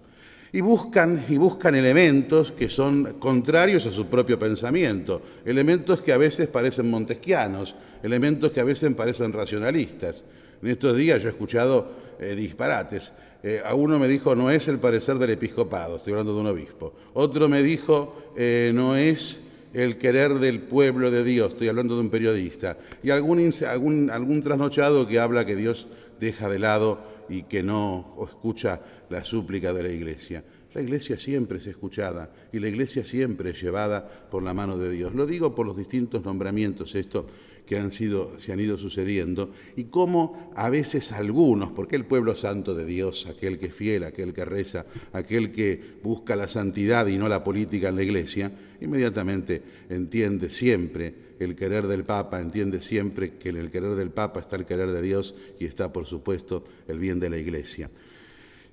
Y 0.54 0.62
buscan, 0.62 1.26
y 1.28 1.36
buscan 1.36 1.76
elementos 1.76 2.54
que 2.54 2.70
son 2.70 3.16
contrarios 3.20 3.86
a 3.86 3.92
su 3.92 4.06
propio 4.06 4.40
pensamiento, 4.40 5.22
elementos 5.44 6.02
que 6.02 6.14
a 6.14 6.18
veces 6.18 6.48
parecen 6.48 6.90
montesquianos, 6.90 7.76
elementos 8.02 8.52
que 8.52 8.62
a 8.62 8.64
veces 8.64 8.94
parecen 8.96 9.34
racionalistas. 9.34 10.24
En 10.62 10.70
estos 10.70 10.96
días 10.96 11.22
yo 11.22 11.28
he 11.28 11.32
escuchado 11.32 11.92
eh, 12.18 12.34
disparates. 12.36 13.12
Eh, 13.48 13.62
a 13.64 13.76
uno 13.76 14.00
me 14.00 14.08
dijo, 14.08 14.36
no 14.36 14.50
es 14.50 14.68
el 14.70 14.80
parecer 14.80 15.20
del 15.20 15.30
episcopado, 15.30 15.98
estoy 15.98 16.14
hablando 16.14 16.34
de 16.34 16.42
un 16.42 16.48
obispo. 16.48 16.96
Otro 17.14 17.48
me 17.48 17.62
dijo, 17.62 18.34
eh, 18.36 18.72
no 18.74 18.96
es 18.96 19.52
el 19.72 20.00
querer 20.00 20.40
del 20.40 20.64
pueblo 20.64 21.12
de 21.12 21.24
Dios, 21.24 21.52
estoy 21.52 21.68
hablando 21.68 21.94
de 21.94 22.02
un 22.02 22.10
periodista, 22.10 22.76
y 23.04 23.12
algún, 23.12 23.54
algún, 23.70 24.10
algún 24.10 24.42
trasnochado 24.42 25.08
que 25.08 25.20
habla 25.20 25.46
que 25.46 25.56
Dios 25.56 25.88
deja 26.20 26.50
de 26.50 26.58
lado 26.58 27.04
y 27.30 27.44
que 27.44 27.62
no 27.62 28.18
escucha 28.28 28.82
la 29.12 29.24
súplica 29.24 29.74
de 29.74 29.84
la 29.84 29.90
iglesia. 29.90 30.44
La 30.74 30.82
iglesia 30.82 31.16
siempre 31.16 31.60
es 31.60 31.68
escuchada 31.68 32.32
y 32.52 32.60
la 32.60 32.68
iglesia 32.68 33.06
siempre 33.06 33.52
es 33.52 33.62
llevada 33.62 34.10
por 34.32 34.42
la 34.42 34.56
mano 34.56 34.76
de 34.76 34.90
Dios. 34.90 35.14
Lo 35.14 35.28
digo 35.28 35.54
por 35.54 35.68
los 35.68 35.78
distintos 35.78 36.26
nombramientos, 36.26 36.96
esto 36.96 37.28
que 37.66 37.78
han 37.78 37.92
sido, 37.92 38.38
se 38.38 38.54
han 38.54 38.60
ido 38.60 38.78
sucediendo, 38.78 39.52
y 39.76 39.86
cómo 39.86 40.52
a 40.56 40.70
veces 40.70 41.12
algunos, 41.12 41.72
porque 41.72 41.96
el 41.96 42.06
pueblo 42.06 42.36
santo 42.36 42.76
de 42.76 42.86
Dios, 42.86 43.28
aquel 43.28 43.58
que 43.58 43.68
es 43.68 43.74
fiel, 43.74 44.04
aquel 44.04 44.34
que 44.34 44.46
reza, 44.46 44.86
aquel 45.14 45.52
que 45.52 46.00
busca 46.04 46.36
la 46.36 46.48
santidad 46.48 47.08
y 47.08 47.18
no 47.18 47.28
la 47.28 47.44
política 47.44 47.90
en 47.90 47.96
la 47.96 48.04
iglesia, 48.04 48.52
inmediatamente 48.82 49.62
entiende 49.90 50.50
siempre 50.50 51.26
el 51.40 51.56
querer 51.56 51.88
del 51.88 52.04
Papa, 52.04 52.40
entiende 52.40 52.80
siempre 52.80 53.34
que 53.38 53.50
en 53.50 53.58
el 53.58 53.72
querer 53.72 53.96
del 53.96 54.12
Papa 54.12 54.40
está 54.40 54.56
el 54.56 54.66
querer 54.66 54.92
de 54.92 55.02
Dios 55.02 55.36
y 55.60 55.66
está, 55.66 55.92
por 55.92 56.06
supuesto, 56.06 56.64
el 56.88 57.00
bien 57.00 57.20
de 57.20 57.30
la 57.30 57.38
iglesia. 57.38 57.90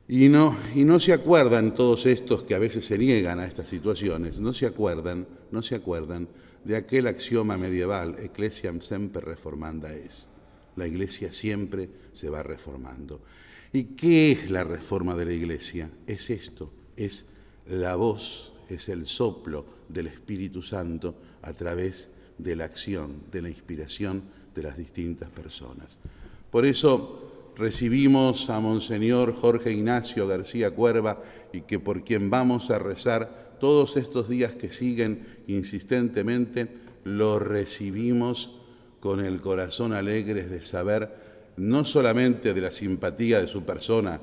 Y 0.09 0.29
no, 0.29 0.57
y 0.75 0.85
no 0.85 1.01
se 1.01 1.13
acuerdan 1.13 1.75
todos 1.75 2.07
estos 2.07 2.43
que 2.43 2.55
a 2.55 2.59
veces 2.59 2.85
se 2.85 2.99
niegan 2.99 3.39
a 3.39 3.47
estas 3.47 3.69
situaciones, 3.69 4.41
no 4.41 4.53
se 4.53 4.67
acuerdan, 4.67 5.27
no 5.51 5.63
se 5.63 5.75
acuerdan 5.75 6.29
de 6.65 6.77
aquel 6.77 7.07
axioma 7.07 7.57
medieval, 7.57 8.17
Ecclesiam 8.19 8.81
semper 8.81 9.25
reformanda 9.25 9.93
es. 9.93 10.29
La 10.77 10.87
iglesia 10.87 11.33
siempre 11.33 11.89
se 12.13 12.31
va 12.31 12.43
reformando. 12.43 13.21
¿Y 13.73 13.85
qué 13.97 14.33
es 14.33 14.51
la 14.51 14.65
reforma 14.65 15.15
de 15.15 15.25
la 15.27 15.33
iglesia? 15.33 15.91
Es 16.07 16.31
esto, 16.31 16.73
es 16.97 17.31
la 17.67 17.97
voz 17.97 18.53
es 18.69 18.89
el 18.89 19.07
soplo 19.07 19.65
del 19.89 20.07
Espíritu 20.09 20.63
Santo 20.63 21.15
a 21.43 21.53
través 21.53 22.13
de 22.39 22.57
la 22.57 22.65
acción, 22.65 23.25
de 23.31 23.43
la 23.43 23.49
inspiración 23.49 24.23
de 24.55 24.63
las 24.63 24.77
distintas 24.77 25.29
personas. 25.31 25.99
Por 26.51 26.65
eso 26.67 27.53
recibimos 27.57 28.51
a 28.51 28.61
Monseñor 28.61 29.35
Jorge 29.35 29.73
Ignacio 29.73 30.27
García 30.27 30.71
Cuerva 30.71 31.23
y 31.53 31.63
que 31.63 31.79
por 31.79 32.05
quien 32.05 32.31
vamos 32.31 32.71
a 32.71 32.79
rezar 32.79 33.42
todos 33.63 33.97
estos 33.97 34.29
días 34.29 34.57
que 34.57 34.71
siguen 34.71 35.25
insistentemente, 35.47 36.67
lo 37.05 37.39
recibimos 37.39 38.59
con 38.99 39.25
el 39.25 39.41
corazón 39.41 39.93
alegre 39.93 40.43
de 40.43 40.63
saber 40.63 41.55
no 41.59 41.85
solamente 41.85 42.55
de 42.55 42.61
la 42.61 42.73
simpatía 42.73 43.41
de 43.41 43.47
su 43.47 43.63
persona, 43.63 44.21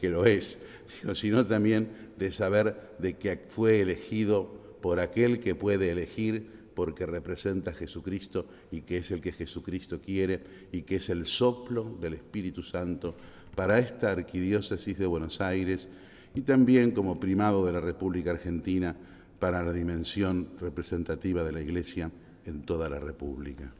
que 0.00 0.10
lo 0.10 0.26
es, 0.26 0.64
sino 1.14 1.46
también 1.46 1.90
de 2.18 2.32
saber 2.32 2.74
de 2.98 3.16
que 3.16 3.44
fue 3.48 3.82
elegido 3.82 4.52
por 4.80 4.98
aquel 4.98 5.38
que 5.38 5.54
puede 5.54 5.92
elegir 5.92 6.50
porque 6.74 7.06
representa 7.06 7.70
a 7.70 7.74
Jesucristo 7.74 8.48
y 8.72 8.80
que 8.80 8.96
es 8.96 9.12
el 9.12 9.20
que 9.20 9.30
Jesucristo 9.30 10.00
quiere 10.00 10.42
y 10.72 10.82
que 10.82 10.96
es 10.96 11.08
el 11.08 11.24
soplo 11.24 11.98
del 12.00 12.14
Espíritu 12.14 12.64
Santo 12.64 13.14
para 13.54 13.78
esta 13.78 14.10
arquidiócesis 14.10 14.98
de 14.98 15.06
Buenos 15.06 15.40
Aires 15.40 15.88
y 16.34 16.42
también 16.42 16.92
como 16.92 17.20
primado 17.20 17.66
de 17.66 17.72
la 17.72 17.80
República 17.80 18.30
Argentina 18.30 18.96
para 19.38 19.62
la 19.62 19.72
dimensión 19.72 20.48
representativa 20.60 21.42
de 21.42 21.52
la 21.52 21.60
Iglesia 21.60 22.10
en 22.46 22.62
toda 22.62 22.88
la 22.88 22.98
República. 22.98 23.72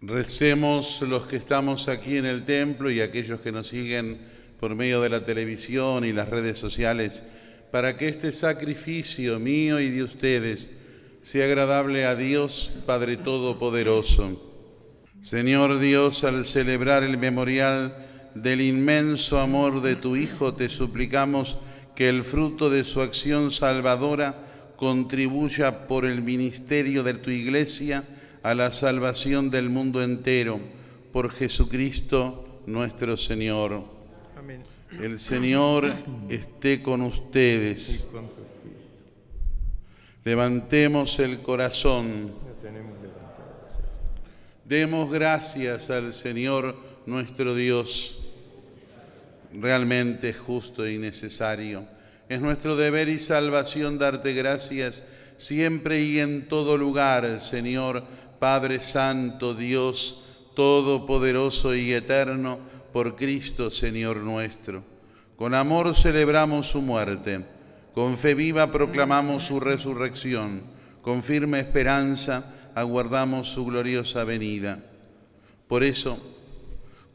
Recemos 0.00 1.00
los 1.02 1.26
que 1.26 1.36
estamos 1.36 1.88
aquí 1.88 2.16
en 2.16 2.26
el 2.26 2.44
templo 2.44 2.90
y 2.90 3.00
aquellos 3.00 3.40
que 3.40 3.52
nos 3.52 3.68
siguen 3.68 4.18
por 4.60 4.74
medio 4.74 5.00
de 5.00 5.08
la 5.08 5.24
televisión 5.24 6.04
y 6.04 6.12
las 6.12 6.28
redes 6.28 6.58
sociales, 6.58 7.22
para 7.70 7.96
que 7.96 8.08
este 8.08 8.32
sacrificio 8.32 9.38
mío 9.38 9.80
y 9.80 9.90
de 9.90 10.02
ustedes 10.02 10.78
sea 11.22 11.46
agradable 11.46 12.04
a 12.04 12.14
Dios 12.14 12.70
Padre 12.86 13.16
Todopoderoso. 13.16 14.52
Señor 15.20 15.78
Dios, 15.78 16.22
al 16.24 16.44
celebrar 16.44 17.02
el 17.02 17.16
memorial 17.16 18.13
del 18.34 18.60
inmenso 18.60 19.38
amor 19.38 19.80
de 19.82 19.96
tu 19.96 20.16
Hijo, 20.16 20.54
te 20.54 20.68
suplicamos 20.68 21.58
que 21.94 22.08
el 22.08 22.24
fruto 22.24 22.70
de 22.70 22.84
su 22.84 23.00
acción 23.00 23.50
salvadora 23.50 24.34
contribuya 24.76 25.86
por 25.86 26.04
el 26.04 26.22
ministerio 26.22 27.02
de 27.02 27.14
tu 27.14 27.30
Iglesia 27.30 28.04
a 28.42 28.54
la 28.54 28.70
salvación 28.70 29.50
del 29.50 29.70
mundo 29.70 30.02
entero, 30.02 30.60
por 31.12 31.30
Jesucristo 31.30 32.62
nuestro 32.66 33.16
Señor. 33.16 33.84
Amén. 34.36 34.62
El 35.00 35.18
Señor 35.18 35.92
esté 36.28 36.82
con 36.82 37.02
ustedes. 37.02 38.08
Levantemos 40.24 41.18
el 41.18 41.40
corazón. 41.40 42.32
Demos 44.64 45.10
gracias 45.12 45.90
al 45.90 46.12
Señor 46.12 46.76
nuestro 47.06 47.54
Dios. 47.54 48.23
Realmente 49.54 50.32
justo 50.32 50.88
y 50.88 50.98
necesario. 50.98 51.86
Es 52.28 52.40
nuestro 52.40 52.74
deber 52.76 53.08
y 53.08 53.18
salvación 53.18 53.98
darte 53.98 54.32
gracias 54.32 55.04
siempre 55.36 56.02
y 56.02 56.18
en 56.20 56.48
todo 56.48 56.76
lugar, 56.76 57.40
Señor 57.40 58.02
Padre 58.38 58.80
Santo, 58.80 59.54
Dios 59.54 60.24
Todopoderoso 60.54 61.74
y 61.74 61.92
Eterno, 61.92 62.58
por 62.92 63.16
Cristo 63.16 63.70
Señor 63.70 64.18
nuestro. 64.18 64.84
Con 65.36 65.54
amor 65.54 65.94
celebramos 65.94 66.68
su 66.68 66.80
muerte, 66.80 67.44
con 67.92 68.16
fe 68.16 68.34
viva 68.34 68.70
proclamamos 68.70 69.44
su 69.44 69.60
resurrección, 69.60 70.62
con 71.02 71.22
firme 71.22 71.60
esperanza 71.60 72.54
aguardamos 72.74 73.48
su 73.48 73.66
gloriosa 73.66 74.24
venida. 74.24 74.78
Por 75.66 75.82
eso, 75.82 76.18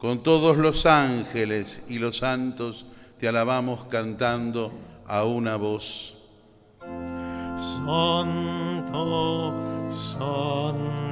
con 0.00 0.22
todos 0.22 0.56
los 0.56 0.86
ángeles 0.86 1.82
y 1.88 1.98
los 1.98 2.18
santos, 2.18 2.86
te 3.18 3.28
alabamos 3.28 3.84
cantando 3.84 4.72
a 5.06 5.24
una 5.24 5.56
voz. 5.56 6.16
Santo, 7.56 9.52
Santo 9.90 11.10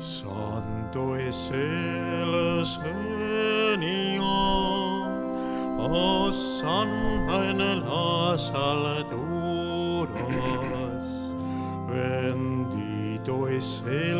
santo 0.00 1.16
es 1.16 1.50
el 1.52 2.64
Señor, 2.66 4.20
oh 5.78 6.32
Santo 6.32 7.44
en 7.44 7.58
las 7.84 8.50
alturas, 8.52 10.14
bendito 11.88 13.48
es 13.48 13.82
el 13.86 14.19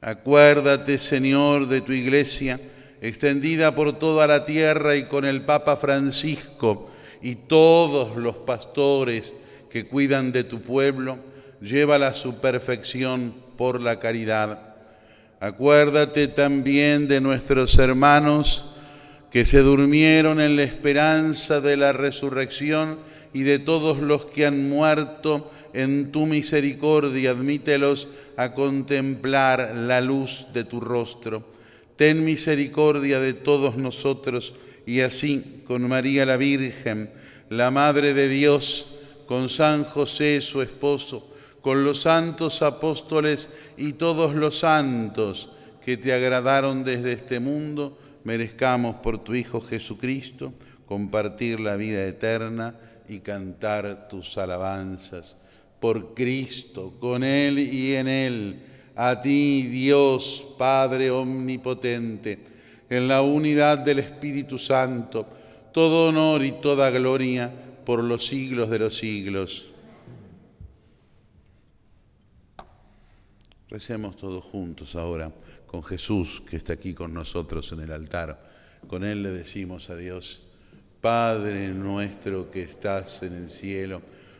Acuérdate, 0.00 0.98
Señor, 0.98 1.68
de 1.68 1.82
tu 1.82 1.92
iglesia, 1.92 2.58
extendida 3.02 3.74
por 3.74 3.98
toda 3.98 4.26
la 4.26 4.46
tierra 4.46 4.96
y 4.96 5.04
con 5.04 5.26
el 5.26 5.42
Papa 5.42 5.76
Francisco 5.76 6.90
y 7.20 7.34
todos 7.34 8.16
los 8.16 8.36
pastores 8.36 9.34
que 9.70 9.86
cuidan 9.86 10.32
de 10.32 10.44
tu 10.44 10.62
pueblo, 10.62 11.18
llévala 11.60 12.08
a 12.08 12.14
su 12.14 12.36
perfección 12.36 13.34
por 13.58 13.78
la 13.78 14.00
caridad. 14.00 14.74
Acuérdate 15.38 16.28
también 16.28 17.06
de 17.06 17.20
nuestros 17.20 17.78
hermanos 17.78 18.76
que 19.30 19.44
se 19.44 19.58
durmieron 19.58 20.40
en 20.40 20.56
la 20.56 20.62
esperanza 20.62 21.60
de 21.60 21.76
la 21.76 21.92
resurrección 21.92 22.98
y 23.34 23.42
de 23.42 23.58
todos 23.58 23.98
los 23.98 24.26
que 24.26 24.46
han 24.46 24.68
muerto 24.68 25.50
en 25.72 26.12
tu 26.12 26.26
misericordia, 26.26 27.30
admítelos 27.30 28.08
a 28.36 28.54
contemplar 28.54 29.74
la 29.74 30.00
luz 30.00 30.46
de 30.52 30.64
tu 30.64 30.80
rostro. 30.80 31.44
Ten 31.96 32.24
misericordia 32.24 33.20
de 33.20 33.34
todos 33.34 33.76
nosotros 33.76 34.54
y 34.86 35.00
así 35.00 35.62
con 35.66 35.86
María 35.88 36.24
la 36.26 36.36
Virgen, 36.36 37.10
la 37.48 37.70
Madre 37.70 38.14
de 38.14 38.28
Dios, 38.28 38.96
con 39.26 39.48
San 39.48 39.84
José 39.84 40.40
su 40.40 40.62
esposo, 40.62 41.34
con 41.60 41.84
los 41.84 42.02
santos 42.02 42.62
apóstoles 42.62 43.54
y 43.76 43.92
todos 43.92 44.34
los 44.34 44.58
santos 44.58 45.50
que 45.84 45.96
te 45.96 46.12
agradaron 46.12 46.84
desde 46.84 47.12
este 47.12 47.40
mundo, 47.40 47.98
merezcamos 48.24 48.96
por 48.96 49.22
tu 49.22 49.34
Hijo 49.34 49.60
Jesucristo 49.60 50.52
compartir 50.86 51.60
la 51.60 51.76
vida 51.76 52.04
eterna 52.04 52.74
y 53.08 53.20
cantar 53.20 54.08
tus 54.08 54.38
alabanzas. 54.38 55.36
Por 55.80 56.14
Cristo, 56.14 56.94
con 57.00 57.24
Él 57.24 57.58
y 57.58 57.94
en 57.94 58.08
Él, 58.08 58.60
a 58.94 59.20
ti 59.20 59.62
Dios 59.62 60.54
Padre 60.58 61.10
Omnipotente, 61.10 62.38
en 62.88 63.08
la 63.08 63.22
unidad 63.22 63.78
del 63.78 64.00
Espíritu 64.00 64.58
Santo, 64.58 65.26
todo 65.72 66.08
honor 66.08 66.44
y 66.44 66.52
toda 66.52 66.90
gloria 66.90 67.50
por 67.84 68.04
los 68.04 68.26
siglos 68.26 68.68
de 68.68 68.78
los 68.78 68.96
siglos. 68.96 69.68
Recemos 73.70 74.16
todos 74.16 74.44
juntos 74.44 74.96
ahora 74.96 75.32
con 75.66 75.84
Jesús 75.84 76.40
que 76.40 76.56
está 76.56 76.72
aquí 76.72 76.92
con 76.92 77.14
nosotros 77.14 77.70
en 77.70 77.80
el 77.80 77.92
altar. 77.92 78.50
Con 78.88 79.04
Él 79.04 79.22
le 79.22 79.30
decimos 79.30 79.88
a 79.90 79.96
Dios, 79.96 80.42
Padre 81.00 81.68
nuestro 81.68 82.50
que 82.50 82.62
estás 82.62 83.22
en 83.22 83.34
el 83.34 83.48
cielo, 83.48 84.02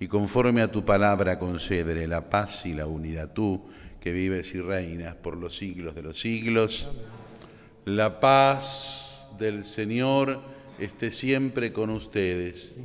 Y 0.00 0.08
conforme 0.08 0.62
a 0.62 0.72
tu 0.72 0.84
palabra 0.84 1.38
concédele 1.38 2.08
la 2.08 2.28
paz 2.28 2.66
y 2.66 2.74
la 2.74 2.86
unidad. 2.86 3.32
Tú, 3.32 3.62
que 4.00 4.12
vives 4.12 4.54
y 4.54 4.60
reinas 4.60 5.14
por 5.14 5.36
los 5.36 5.56
siglos 5.56 5.94
de 5.94 6.02
los 6.02 6.18
siglos, 6.18 6.88
la 7.84 8.18
paz 8.18 9.36
del 9.38 9.62
Señor 9.62 10.40
esté 10.78 11.12
siempre 11.12 11.72
con 11.72 11.90
ustedes. 11.90 12.76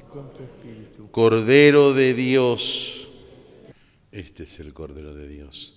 Cordero 1.12 1.94
de 1.94 2.14
Dios, 2.14 3.08
este 4.12 4.44
es 4.44 4.60
el 4.60 4.74
Cordero 4.74 5.16
de 5.16 5.28
Dios 5.28 5.76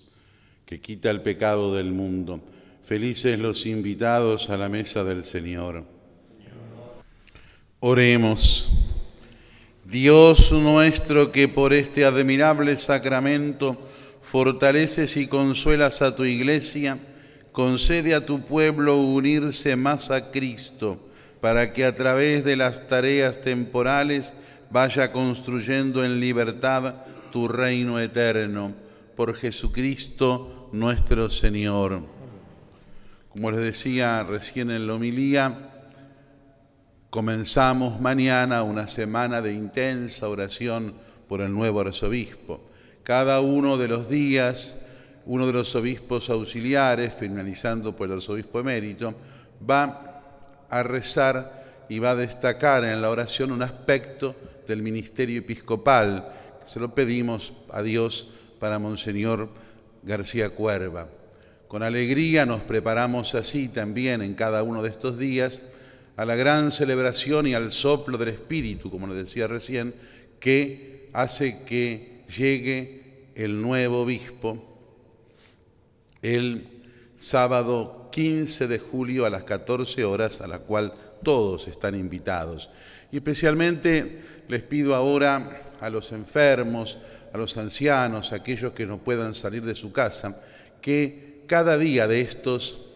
que 0.69 0.79
quita 0.79 1.09
el 1.09 1.21
pecado 1.21 1.73
del 1.73 1.91
mundo. 1.91 2.39
Felices 2.85 3.39
los 3.39 3.65
invitados 3.65 4.51
a 4.51 4.57
la 4.57 4.69
mesa 4.69 5.03
del 5.03 5.23
Señor. 5.23 5.83
Oremos. 7.79 8.69
Dios 9.89 10.51
nuestro 10.51 11.31
que 11.31 11.47
por 11.47 11.73
este 11.73 12.05
admirable 12.05 12.77
sacramento 12.77 13.75
fortaleces 14.21 15.17
y 15.17 15.25
consuelas 15.25 16.03
a 16.03 16.15
tu 16.15 16.25
iglesia, 16.25 16.99
concede 17.51 18.13
a 18.13 18.23
tu 18.23 18.41
pueblo 18.41 18.97
unirse 18.97 19.75
más 19.75 20.11
a 20.11 20.29
Cristo, 20.29 20.99
para 21.41 21.73
que 21.73 21.85
a 21.85 21.95
través 21.95 22.45
de 22.45 22.55
las 22.55 22.87
tareas 22.87 23.41
temporales 23.41 24.35
vaya 24.69 25.11
construyendo 25.11 26.05
en 26.05 26.19
libertad 26.19 26.93
tu 27.31 27.47
reino 27.47 27.99
eterno. 27.99 28.75
Por 29.15 29.35
Jesucristo, 29.35 30.69
nuestro 30.71 31.31
Señor. 31.31 32.03
Como 33.29 33.49
les 33.49 33.61
decía 33.61 34.23
recién 34.23 34.69
en 34.69 34.85
la 34.85 34.93
homilía, 34.93 35.68
comenzamos 37.09 37.99
mañana 37.99 38.61
una 38.61 38.87
semana 38.87 39.41
de 39.41 39.53
intensa 39.53 40.29
oración 40.29 40.93
por 41.27 41.41
el 41.41 41.51
nuevo 41.51 41.81
arzobispo. 41.81 42.61
Cada 43.03 43.41
uno 43.41 43.77
de 43.77 43.87
los 43.87 44.09
días, 44.09 44.77
uno 45.25 45.47
de 45.47 45.53
los 45.53 45.75
obispos 45.75 46.29
auxiliares, 46.29 47.13
finalizando 47.13 47.95
por 47.95 48.07
el 48.07 48.17
arzobispo 48.17 48.59
emérito, 48.59 49.15
va 49.67 50.21
a 50.69 50.83
rezar 50.83 51.87
y 51.89 51.97
va 51.97 52.11
a 52.11 52.15
destacar 52.15 52.83
en 52.83 53.01
la 53.01 53.09
oración 53.09 53.51
un 53.51 53.63
aspecto 53.63 54.35
del 54.67 54.83
ministerio 54.83 55.39
episcopal. 55.39 56.31
Se 56.65 56.79
lo 56.79 56.93
pedimos 56.93 57.53
a 57.71 57.81
Dios 57.81 58.29
para 58.59 58.77
Monseñor 58.77 59.49
García 60.03 60.51
Cuerva. 60.51 61.07
Con 61.67 61.81
alegría 61.81 62.45
nos 62.45 62.61
preparamos 62.61 63.33
así 63.33 63.67
también 63.69 64.21
en 64.21 64.35
cada 64.35 64.61
uno 64.61 64.83
de 64.83 64.89
estos 64.89 65.17
días 65.17 65.63
a 66.19 66.25
la 66.25 66.35
gran 66.35 66.69
celebración 66.69 67.47
y 67.47 67.53
al 67.53 67.71
soplo 67.71 68.17
del 68.17 68.27
Espíritu, 68.27 68.91
como 68.91 69.07
nos 69.07 69.15
decía 69.15 69.47
recién, 69.47 69.93
que 70.37 71.07
hace 71.13 71.63
que 71.63 72.25
llegue 72.27 73.29
el 73.35 73.61
nuevo 73.61 74.01
obispo 74.01 74.61
el 76.21 76.67
sábado 77.15 78.09
15 78.11 78.67
de 78.67 78.79
julio 78.79 79.25
a 79.25 79.29
las 79.29 79.43
14 79.43 80.03
horas, 80.03 80.41
a 80.41 80.47
la 80.47 80.59
cual 80.59 80.93
todos 81.23 81.69
están 81.69 81.95
invitados. 81.95 82.69
Y 83.13 83.15
especialmente 83.15 84.21
les 84.49 84.63
pido 84.63 84.95
ahora 84.95 85.71
a 85.79 85.89
los 85.89 86.11
enfermos, 86.11 86.97
a 87.31 87.37
los 87.37 87.55
ancianos, 87.55 88.33
a 88.33 88.35
aquellos 88.35 88.73
que 88.73 88.85
no 88.85 88.97
puedan 88.97 89.33
salir 89.33 89.63
de 89.63 89.73
su 89.73 89.93
casa, 89.93 90.43
que 90.81 91.43
cada 91.47 91.77
día 91.77 92.09
de 92.09 92.19
estos 92.19 92.87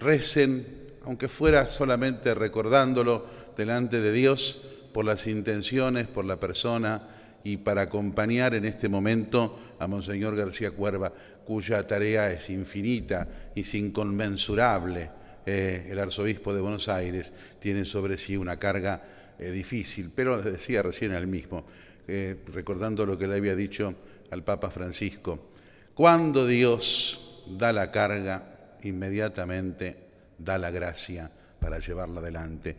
recen, 0.00 0.83
aunque 1.04 1.28
fuera 1.28 1.66
solamente 1.66 2.34
recordándolo 2.34 3.26
delante 3.56 4.00
de 4.00 4.12
Dios, 4.12 4.68
por 4.92 5.04
las 5.04 5.26
intenciones, 5.26 6.06
por 6.06 6.24
la 6.24 6.36
persona 6.36 7.08
y 7.42 7.56
para 7.58 7.82
acompañar 7.82 8.54
en 8.54 8.64
este 8.64 8.88
momento 8.88 9.58
a 9.80 9.88
Monseñor 9.88 10.36
García 10.36 10.70
Cuerva, 10.70 11.12
cuya 11.44 11.86
tarea 11.86 12.30
es 12.30 12.48
infinita 12.48 13.26
y 13.54 13.62
es 13.62 13.74
inconmensurable 13.74 15.10
eh, 15.44 15.88
el 15.90 15.98
arzobispo 15.98 16.54
de 16.54 16.60
Buenos 16.60 16.88
Aires 16.88 17.34
tiene 17.58 17.84
sobre 17.84 18.16
sí 18.16 18.36
una 18.36 18.56
carga 18.56 19.02
eh, 19.38 19.50
difícil, 19.50 20.12
pero 20.14 20.40
le 20.40 20.52
decía 20.52 20.80
recién 20.82 21.12
al 21.12 21.26
mismo, 21.26 21.66
eh, 22.06 22.36
recordando 22.52 23.04
lo 23.04 23.18
que 23.18 23.26
le 23.26 23.36
había 23.36 23.56
dicho 23.56 23.94
al 24.30 24.42
Papa 24.42 24.70
Francisco, 24.70 25.50
cuando 25.92 26.46
Dios 26.46 27.42
da 27.46 27.72
la 27.72 27.90
carga, 27.90 28.76
inmediatamente 28.84 30.03
da 30.38 30.58
la 30.58 30.70
gracia 30.70 31.30
para 31.60 31.78
llevarla 31.78 32.20
adelante. 32.20 32.76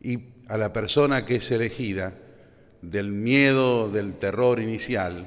Y 0.00 0.18
a 0.48 0.56
la 0.56 0.72
persona 0.72 1.24
que 1.24 1.36
es 1.36 1.50
elegida, 1.50 2.12
del 2.90 3.08
miedo, 3.08 3.88
del 3.88 4.14
terror 4.14 4.60
inicial, 4.60 5.26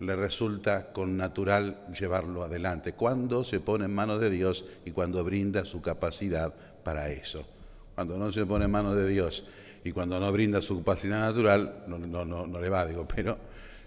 le 0.00 0.16
resulta 0.16 0.92
con 0.92 1.16
natural 1.16 1.86
llevarlo 1.98 2.42
adelante, 2.42 2.92
cuando 2.92 3.44
se 3.44 3.60
pone 3.60 3.86
en 3.86 3.94
manos 3.94 4.20
de 4.20 4.30
Dios 4.30 4.64
y 4.84 4.90
cuando 4.90 5.24
brinda 5.24 5.64
su 5.64 5.80
capacidad 5.80 6.52
para 6.82 7.10
eso. 7.10 7.44
Cuando 7.94 8.18
no 8.18 8.32
se 8.32 8.44
pone 8.44 8.66
en 8.66 8.70
manos 8.70 8.96
de 8.96 9.08
Dios 9.08 9.46
y 9.84 9.92
cuando 9.92 10.18
no 10.20 10.30
brinda 10.32 10.60
su 10.60 10.78
capacidad 10.78 11.20
natural, 11.20 11.84
no, 11.86 11.98
no, 11.98 12.46
no, 12.46 12.60
le 12.60 12.68
va, 12.68 12.86
digo, 12.86 13.06
pero 13.14 13.38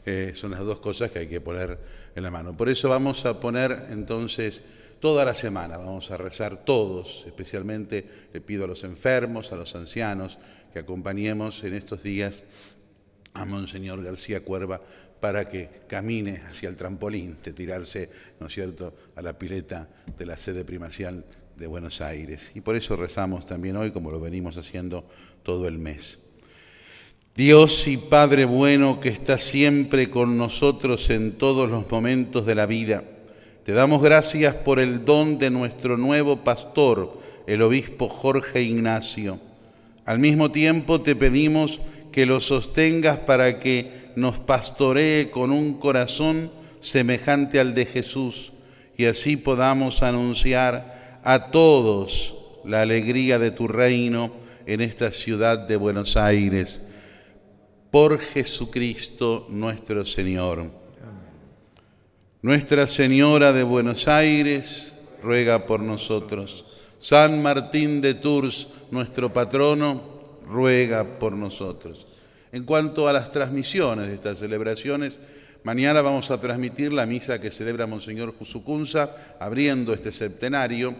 eh, 0.06 0.32
son 0.34 0.51
las 0.51 0.62
dos 0.62 0.77
cosas 0.77 1.12
que 1.12 1.19
hay 1.19 1.27
que 1.27 1.41
poner 1.41 1.77
en 2.15 2.23
la 2.23 2.32
mano. 2.32 2.56
Por 2.56 2.69
eso 2.69 2.89
vamos 2.89 3.25
a 3.25 3.39
poner 3.39 3.88
entonces 3.91 4.65
toda 4.99 5.25
la 5.25 5.36
semana, 5.36 5.77
vamos 5.77 6.12
a 6.12 6.17
rezar 6.17 6.65
todos, 6.65 7.23
especialmente 7.27 8.05
le 8.33 8.41
pido 8.41 8.65
a 8.65 8.67
los 8.67 8.83
enfermos, 8.83 9.51
a 9.51 9.55
los 9.55 9.75
ancianos, 9.75 10.38
que 10.73 10.79
acompañemos 10.79 11.63
en 11.63 11.73
estos 11.73 12.03
días 12.03 12.43
a 13.33 13.45
Monseñor 13.45 14.03
García 14.03 14.43
Cuerva 14.43 14.81
para 15.19 15.49
que 15.49 15.69
camine 15.88 16.41
hacia 16.49 16.69
el 16.69 16.75
trampolín 16.75 17.38
de 17.43 17.53
tirarse, 17.53 18.10
¿no 18.39 18.47
es 18.47 18.53
cierto?, 18.53 18.93
a 19.15 19.21
la 19.21 19.38
pileta 19.38 19.88
de 20.17 20.25
la 20.25 20.38
sede 20.38 20.63
primacial 20.63 21.23
de 21.55 21.67
Buenos 21.67 22.01
Aires. 22.01 22.51
Y 22.53 22.62
por 22.62 22.75
eso 22.75 22.95
rezamos 22.95 23.45
también 23.45 23.77
hoy, 23.77 23.91
como 23.91 24.12
lo 24.12 24.19
venimos 24.19 24.57
haciendo 24.57 25.05
todo 25.43 25.67
el 25.67 25.79
mes. 25.79 26.23
Dios 27.36 27.88
y 27.88 27.97
Padre 27.97 28.45
bueno 28.45 28.99
que 28.99 29.10
está 29.10 29.38
siempre 29.38 30.10
con 30.10 30.38
nosotros 30.38 31.10
en 31.10 31.33
todos 31.33 31.69
los 31.69 31.89
momentos 31.89 32.45
de 32.45 32.55
la 32.55 32.65
vida, 32.65 33.03
te 33.67 33.73
damos 33.73 34.01
gracias 34.01 34.56
por 34.56 34.80
el 34.80 35.03
don 35.03 35.39
de 35.39 35.49
nuestro 35.49 35.97
nuevo 35.97 36.38
pastor, 36.38 37.19
el 37.47 37.62
obispo 37.62 38.08
Jorge 38.08 38.62
Ignacio. 38.62 39.41
Al 40.06 40.19
mismo 40.19 40.51
tiempo 40.51 41.01
te 41.01 41.17
pedimos 41.17 41.82
que 42.13 42.25
lo 42.25 42.39
sostengas 42.39 43.19
para 43.19 43.60
que 43.60 44.13
nos 44.15 44.39
pastoree 44.39 45.30
con 45.32 45.51
un 45.51 45.73
corazón 45.73 46.49
semejante 46.80 47.60
al 47.60 47.73
de 47.73 47.86
Jesús 47.86 48.53
y 48.95 49.03
así 49.03 49.36
podamos 49.36 50.01
anunciar 50.01 51.19
a 51.25 51.51
todos 51.51 52.36
la 52.63 52.84
alegría 52.84 53.38
de 53.38 53.51
tu 53.51 53.67
reino 53.67 54.32
en 54.65 54.80
esta 54.80 55.12
ciudad 55.12 55.67
de 55.67 55.75
Buenos 55.75 56.15
Aires. 56.15 56.88
Por 57.91 58.17
Jesucristo 58.17 59.45
nuestro 59.49 60.06
Señor. 60.06 60.87
Nuestra 62.43 62.86
Señora 62.86 63.52
de 63.52 63.63
Buenos 63.63 64.08
Aires, 64.08 65.00
ruega 65.23 65.65
por 65.65 65.82
nosotros. 65.82 66.65
San 67.00 67.41
Martín 67.41 68.00
de 68.00 68.13
Tours, 68.13 68.67
nuestro 68.91 69.34
patrono, 69.34 70.04
ruega 70.45 71.17
por 71.17 71.34
nosotros. 71.34 72.06
En 72.52 72.63
cuanto 72.63 73.08
a 73.08 73.13
las 73.13 73.32
transmisiones 73.32 74.08
de 74.08 74.13
estas 74.13 74.38
celebraciones, 74.38 75.19
mañana 75.63 76.02
vamos 76.02 76.30
a 76.30 76.39
transmitir 76.39 76.93
la 76.93 77.08
misa 77.08 77.41
que 77.41 77.50
celebra 77.50 77.88
Monseñor 77.88 78.36
Jusucunza, 78.38 79.15
abriendo 79.39 79.91
este 79.91 80.12
septenario 80.12 80.95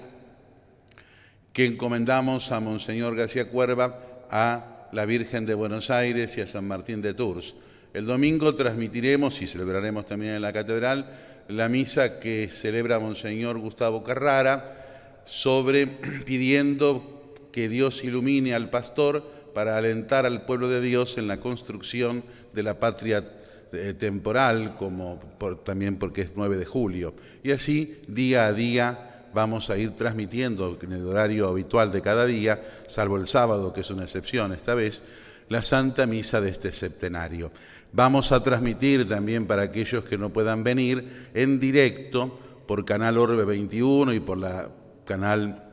que 1.54 1.68
encomendamos 1.68 2.52
a 2.52 2.60
Monseñor 2.60 3.16
García 3.16 3.52
Cuerva, 3.52 4.26
a 4.32 4.88
la 4.92 5.06
Virgen 5.06 5.46
de 5.46 5.54
Buenos 5.54 5.92
Aires 5.92 6.36
y 6.36 6.42
a 6.42 6.48
San 6.48 6.68
Martín 6.68 7.04
de 7.04 7.14
Tours. 7.14 7.54
El 7.98 8.06
domingo 8.06 8.54
transmitiremos 8.54 9.42
y 9.42 9.48
celebraremos 9.48 10.06
también 10.06 10.36
en 10.36 10.44
la 10.44 10.54
catedral 10.54 11.10
la 11.48 11.68
misa 11.68 12.20
que 12.20 12.48
celebra 12.52 13.00
Monseñor 13.00 13.58
Gustavo 13.58 14.04
Carrara 14.04 15.24
sobre 15.26 15.88
pidiendo 16.28 17.34
que 17.52 17.68
Dios 17.68 18.04
ilumine 18.04 18.54
al 18.54 18.70
pastor 18.70 19.24
para 19.56 19.80
alentar 19.80 20.28
al 20.28 20.46
pueblo 20.46 20.70
de 20.70 20.80
Dios 20.80 21.18
en 21.18 21.28
la 21.28 21.40
construcción 21.40 22.24
de 22.54 22.62
la 22.62 22.80
patria 22.80 23.28
eh, 23.74 23.96
temporal, 23.98 24.76
como 24.78 25.20
también 25.66 25.98
porque 25.98 26.22
es 26.22 26.30
9 26.36 26.56
de 26.56 26.66
julio. 26.66 27.16
Y 27.42 27.50
así, 27.50 28.00
día 28.08 28.46
a 28.46 28.54
día, 28.54 29.26
vamos 29.34 29.72
a 29.72 29.78
ir 29.80 29.96
transmitiendo 29.96 30.78
en 30.84 30.92
el 30.92 31.04
horario 31.04 31.48
habitual 31.48 31.92
de 31.92 32.04
cada 32.04 32.28
día, 32.28 32.62
salvo 32.86 33.18
el 33.18 33.26
sábado, 33.26 33.74
que 33.74 33.82
es 33.82 33.90
una 33.90 34.04
excepción 34.04 34.54
esta 34.54 34.76
vez, 34.76 35.04
la 35.50 35.64
Santa 35.64 36.06
Misa 36.06 36.42
de 36.42 36.50
este 36.50 36.72
septenario. 36.72 37.52
Vamos 37.94 38.32
a 38.32 38.44
transmitir 38.44 39.08
también 39.08 39.48
para 39.48 39.64
aquellos 39.64 40.04
que 40.04 40.18
no 40.18 40.32
puedan 40.32 40.64
venir 40.64 41.30
en 41.34 41.60
directo 41.60 42.38
por 42.68 42.86
Canal 42.86 43.18
Orbe 43.18 43.46
21 43.46 44.14
y 44.14 44.20
por 44.20 44.38
la 44.38 44.70
canal 45.06 45.64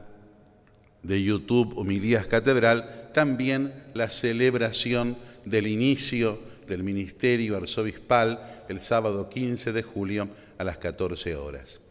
de 1.03 1.23
YouTube 1.23 1.77
Humilías 1.77 2.27
Catedral 2.27 3.11
también 3.13 3.73
la 3.95 4.09
celebración 4.09 5.17
del 5.45 5.67
inicio 5.67 6.39
del 6.67 6.83
ministerio 6.83 7.57
arzobispal 7.57 8.65
el 8.69 8.81
sábado 8.81 9.29
15 9.29 9.73
de 9.73 9.83
julio 9.83 10.29
a 10.59 10.65
las 10.65 10.79
14 10.79 11.37
horas. 11.37 11.83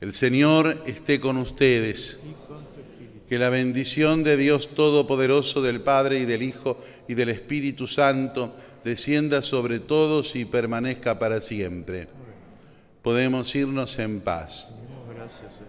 El 0.00 0.12
Señor 0.12 0.82
esté 0.86 1.20
con 1.20 1.36
ustedes. 1.36 2.20
Que 3.28 3.38
la 3.38 3.50
bendición 3.50 4.24
de 4.24 4.36
Dios 4.36 4.70
Todopoderoso, 4.74 5.62
del 5.62 5.80
Padre 5.80 6.18
y 6.18 6.24
del 6.24 6.42
Hijo 6.42 6.82
y 7.06 7.14
del 7.14 7.28
Espíritu 7.28 7.86
Santo 7.86 8.56
descienda 8.84 9.42
sobre 9.42 9.80
todos 9.80 10.36
y 10.36 10.44
permanezca 10.44 11.18
para 11.18 11.40
siempre. 11.40 12.08
Podemos 13.02 13.54
irnos 13.54 13.98
en 13.98 14.20
paz. 14.20 14.74
Gracias, 15.14 15.60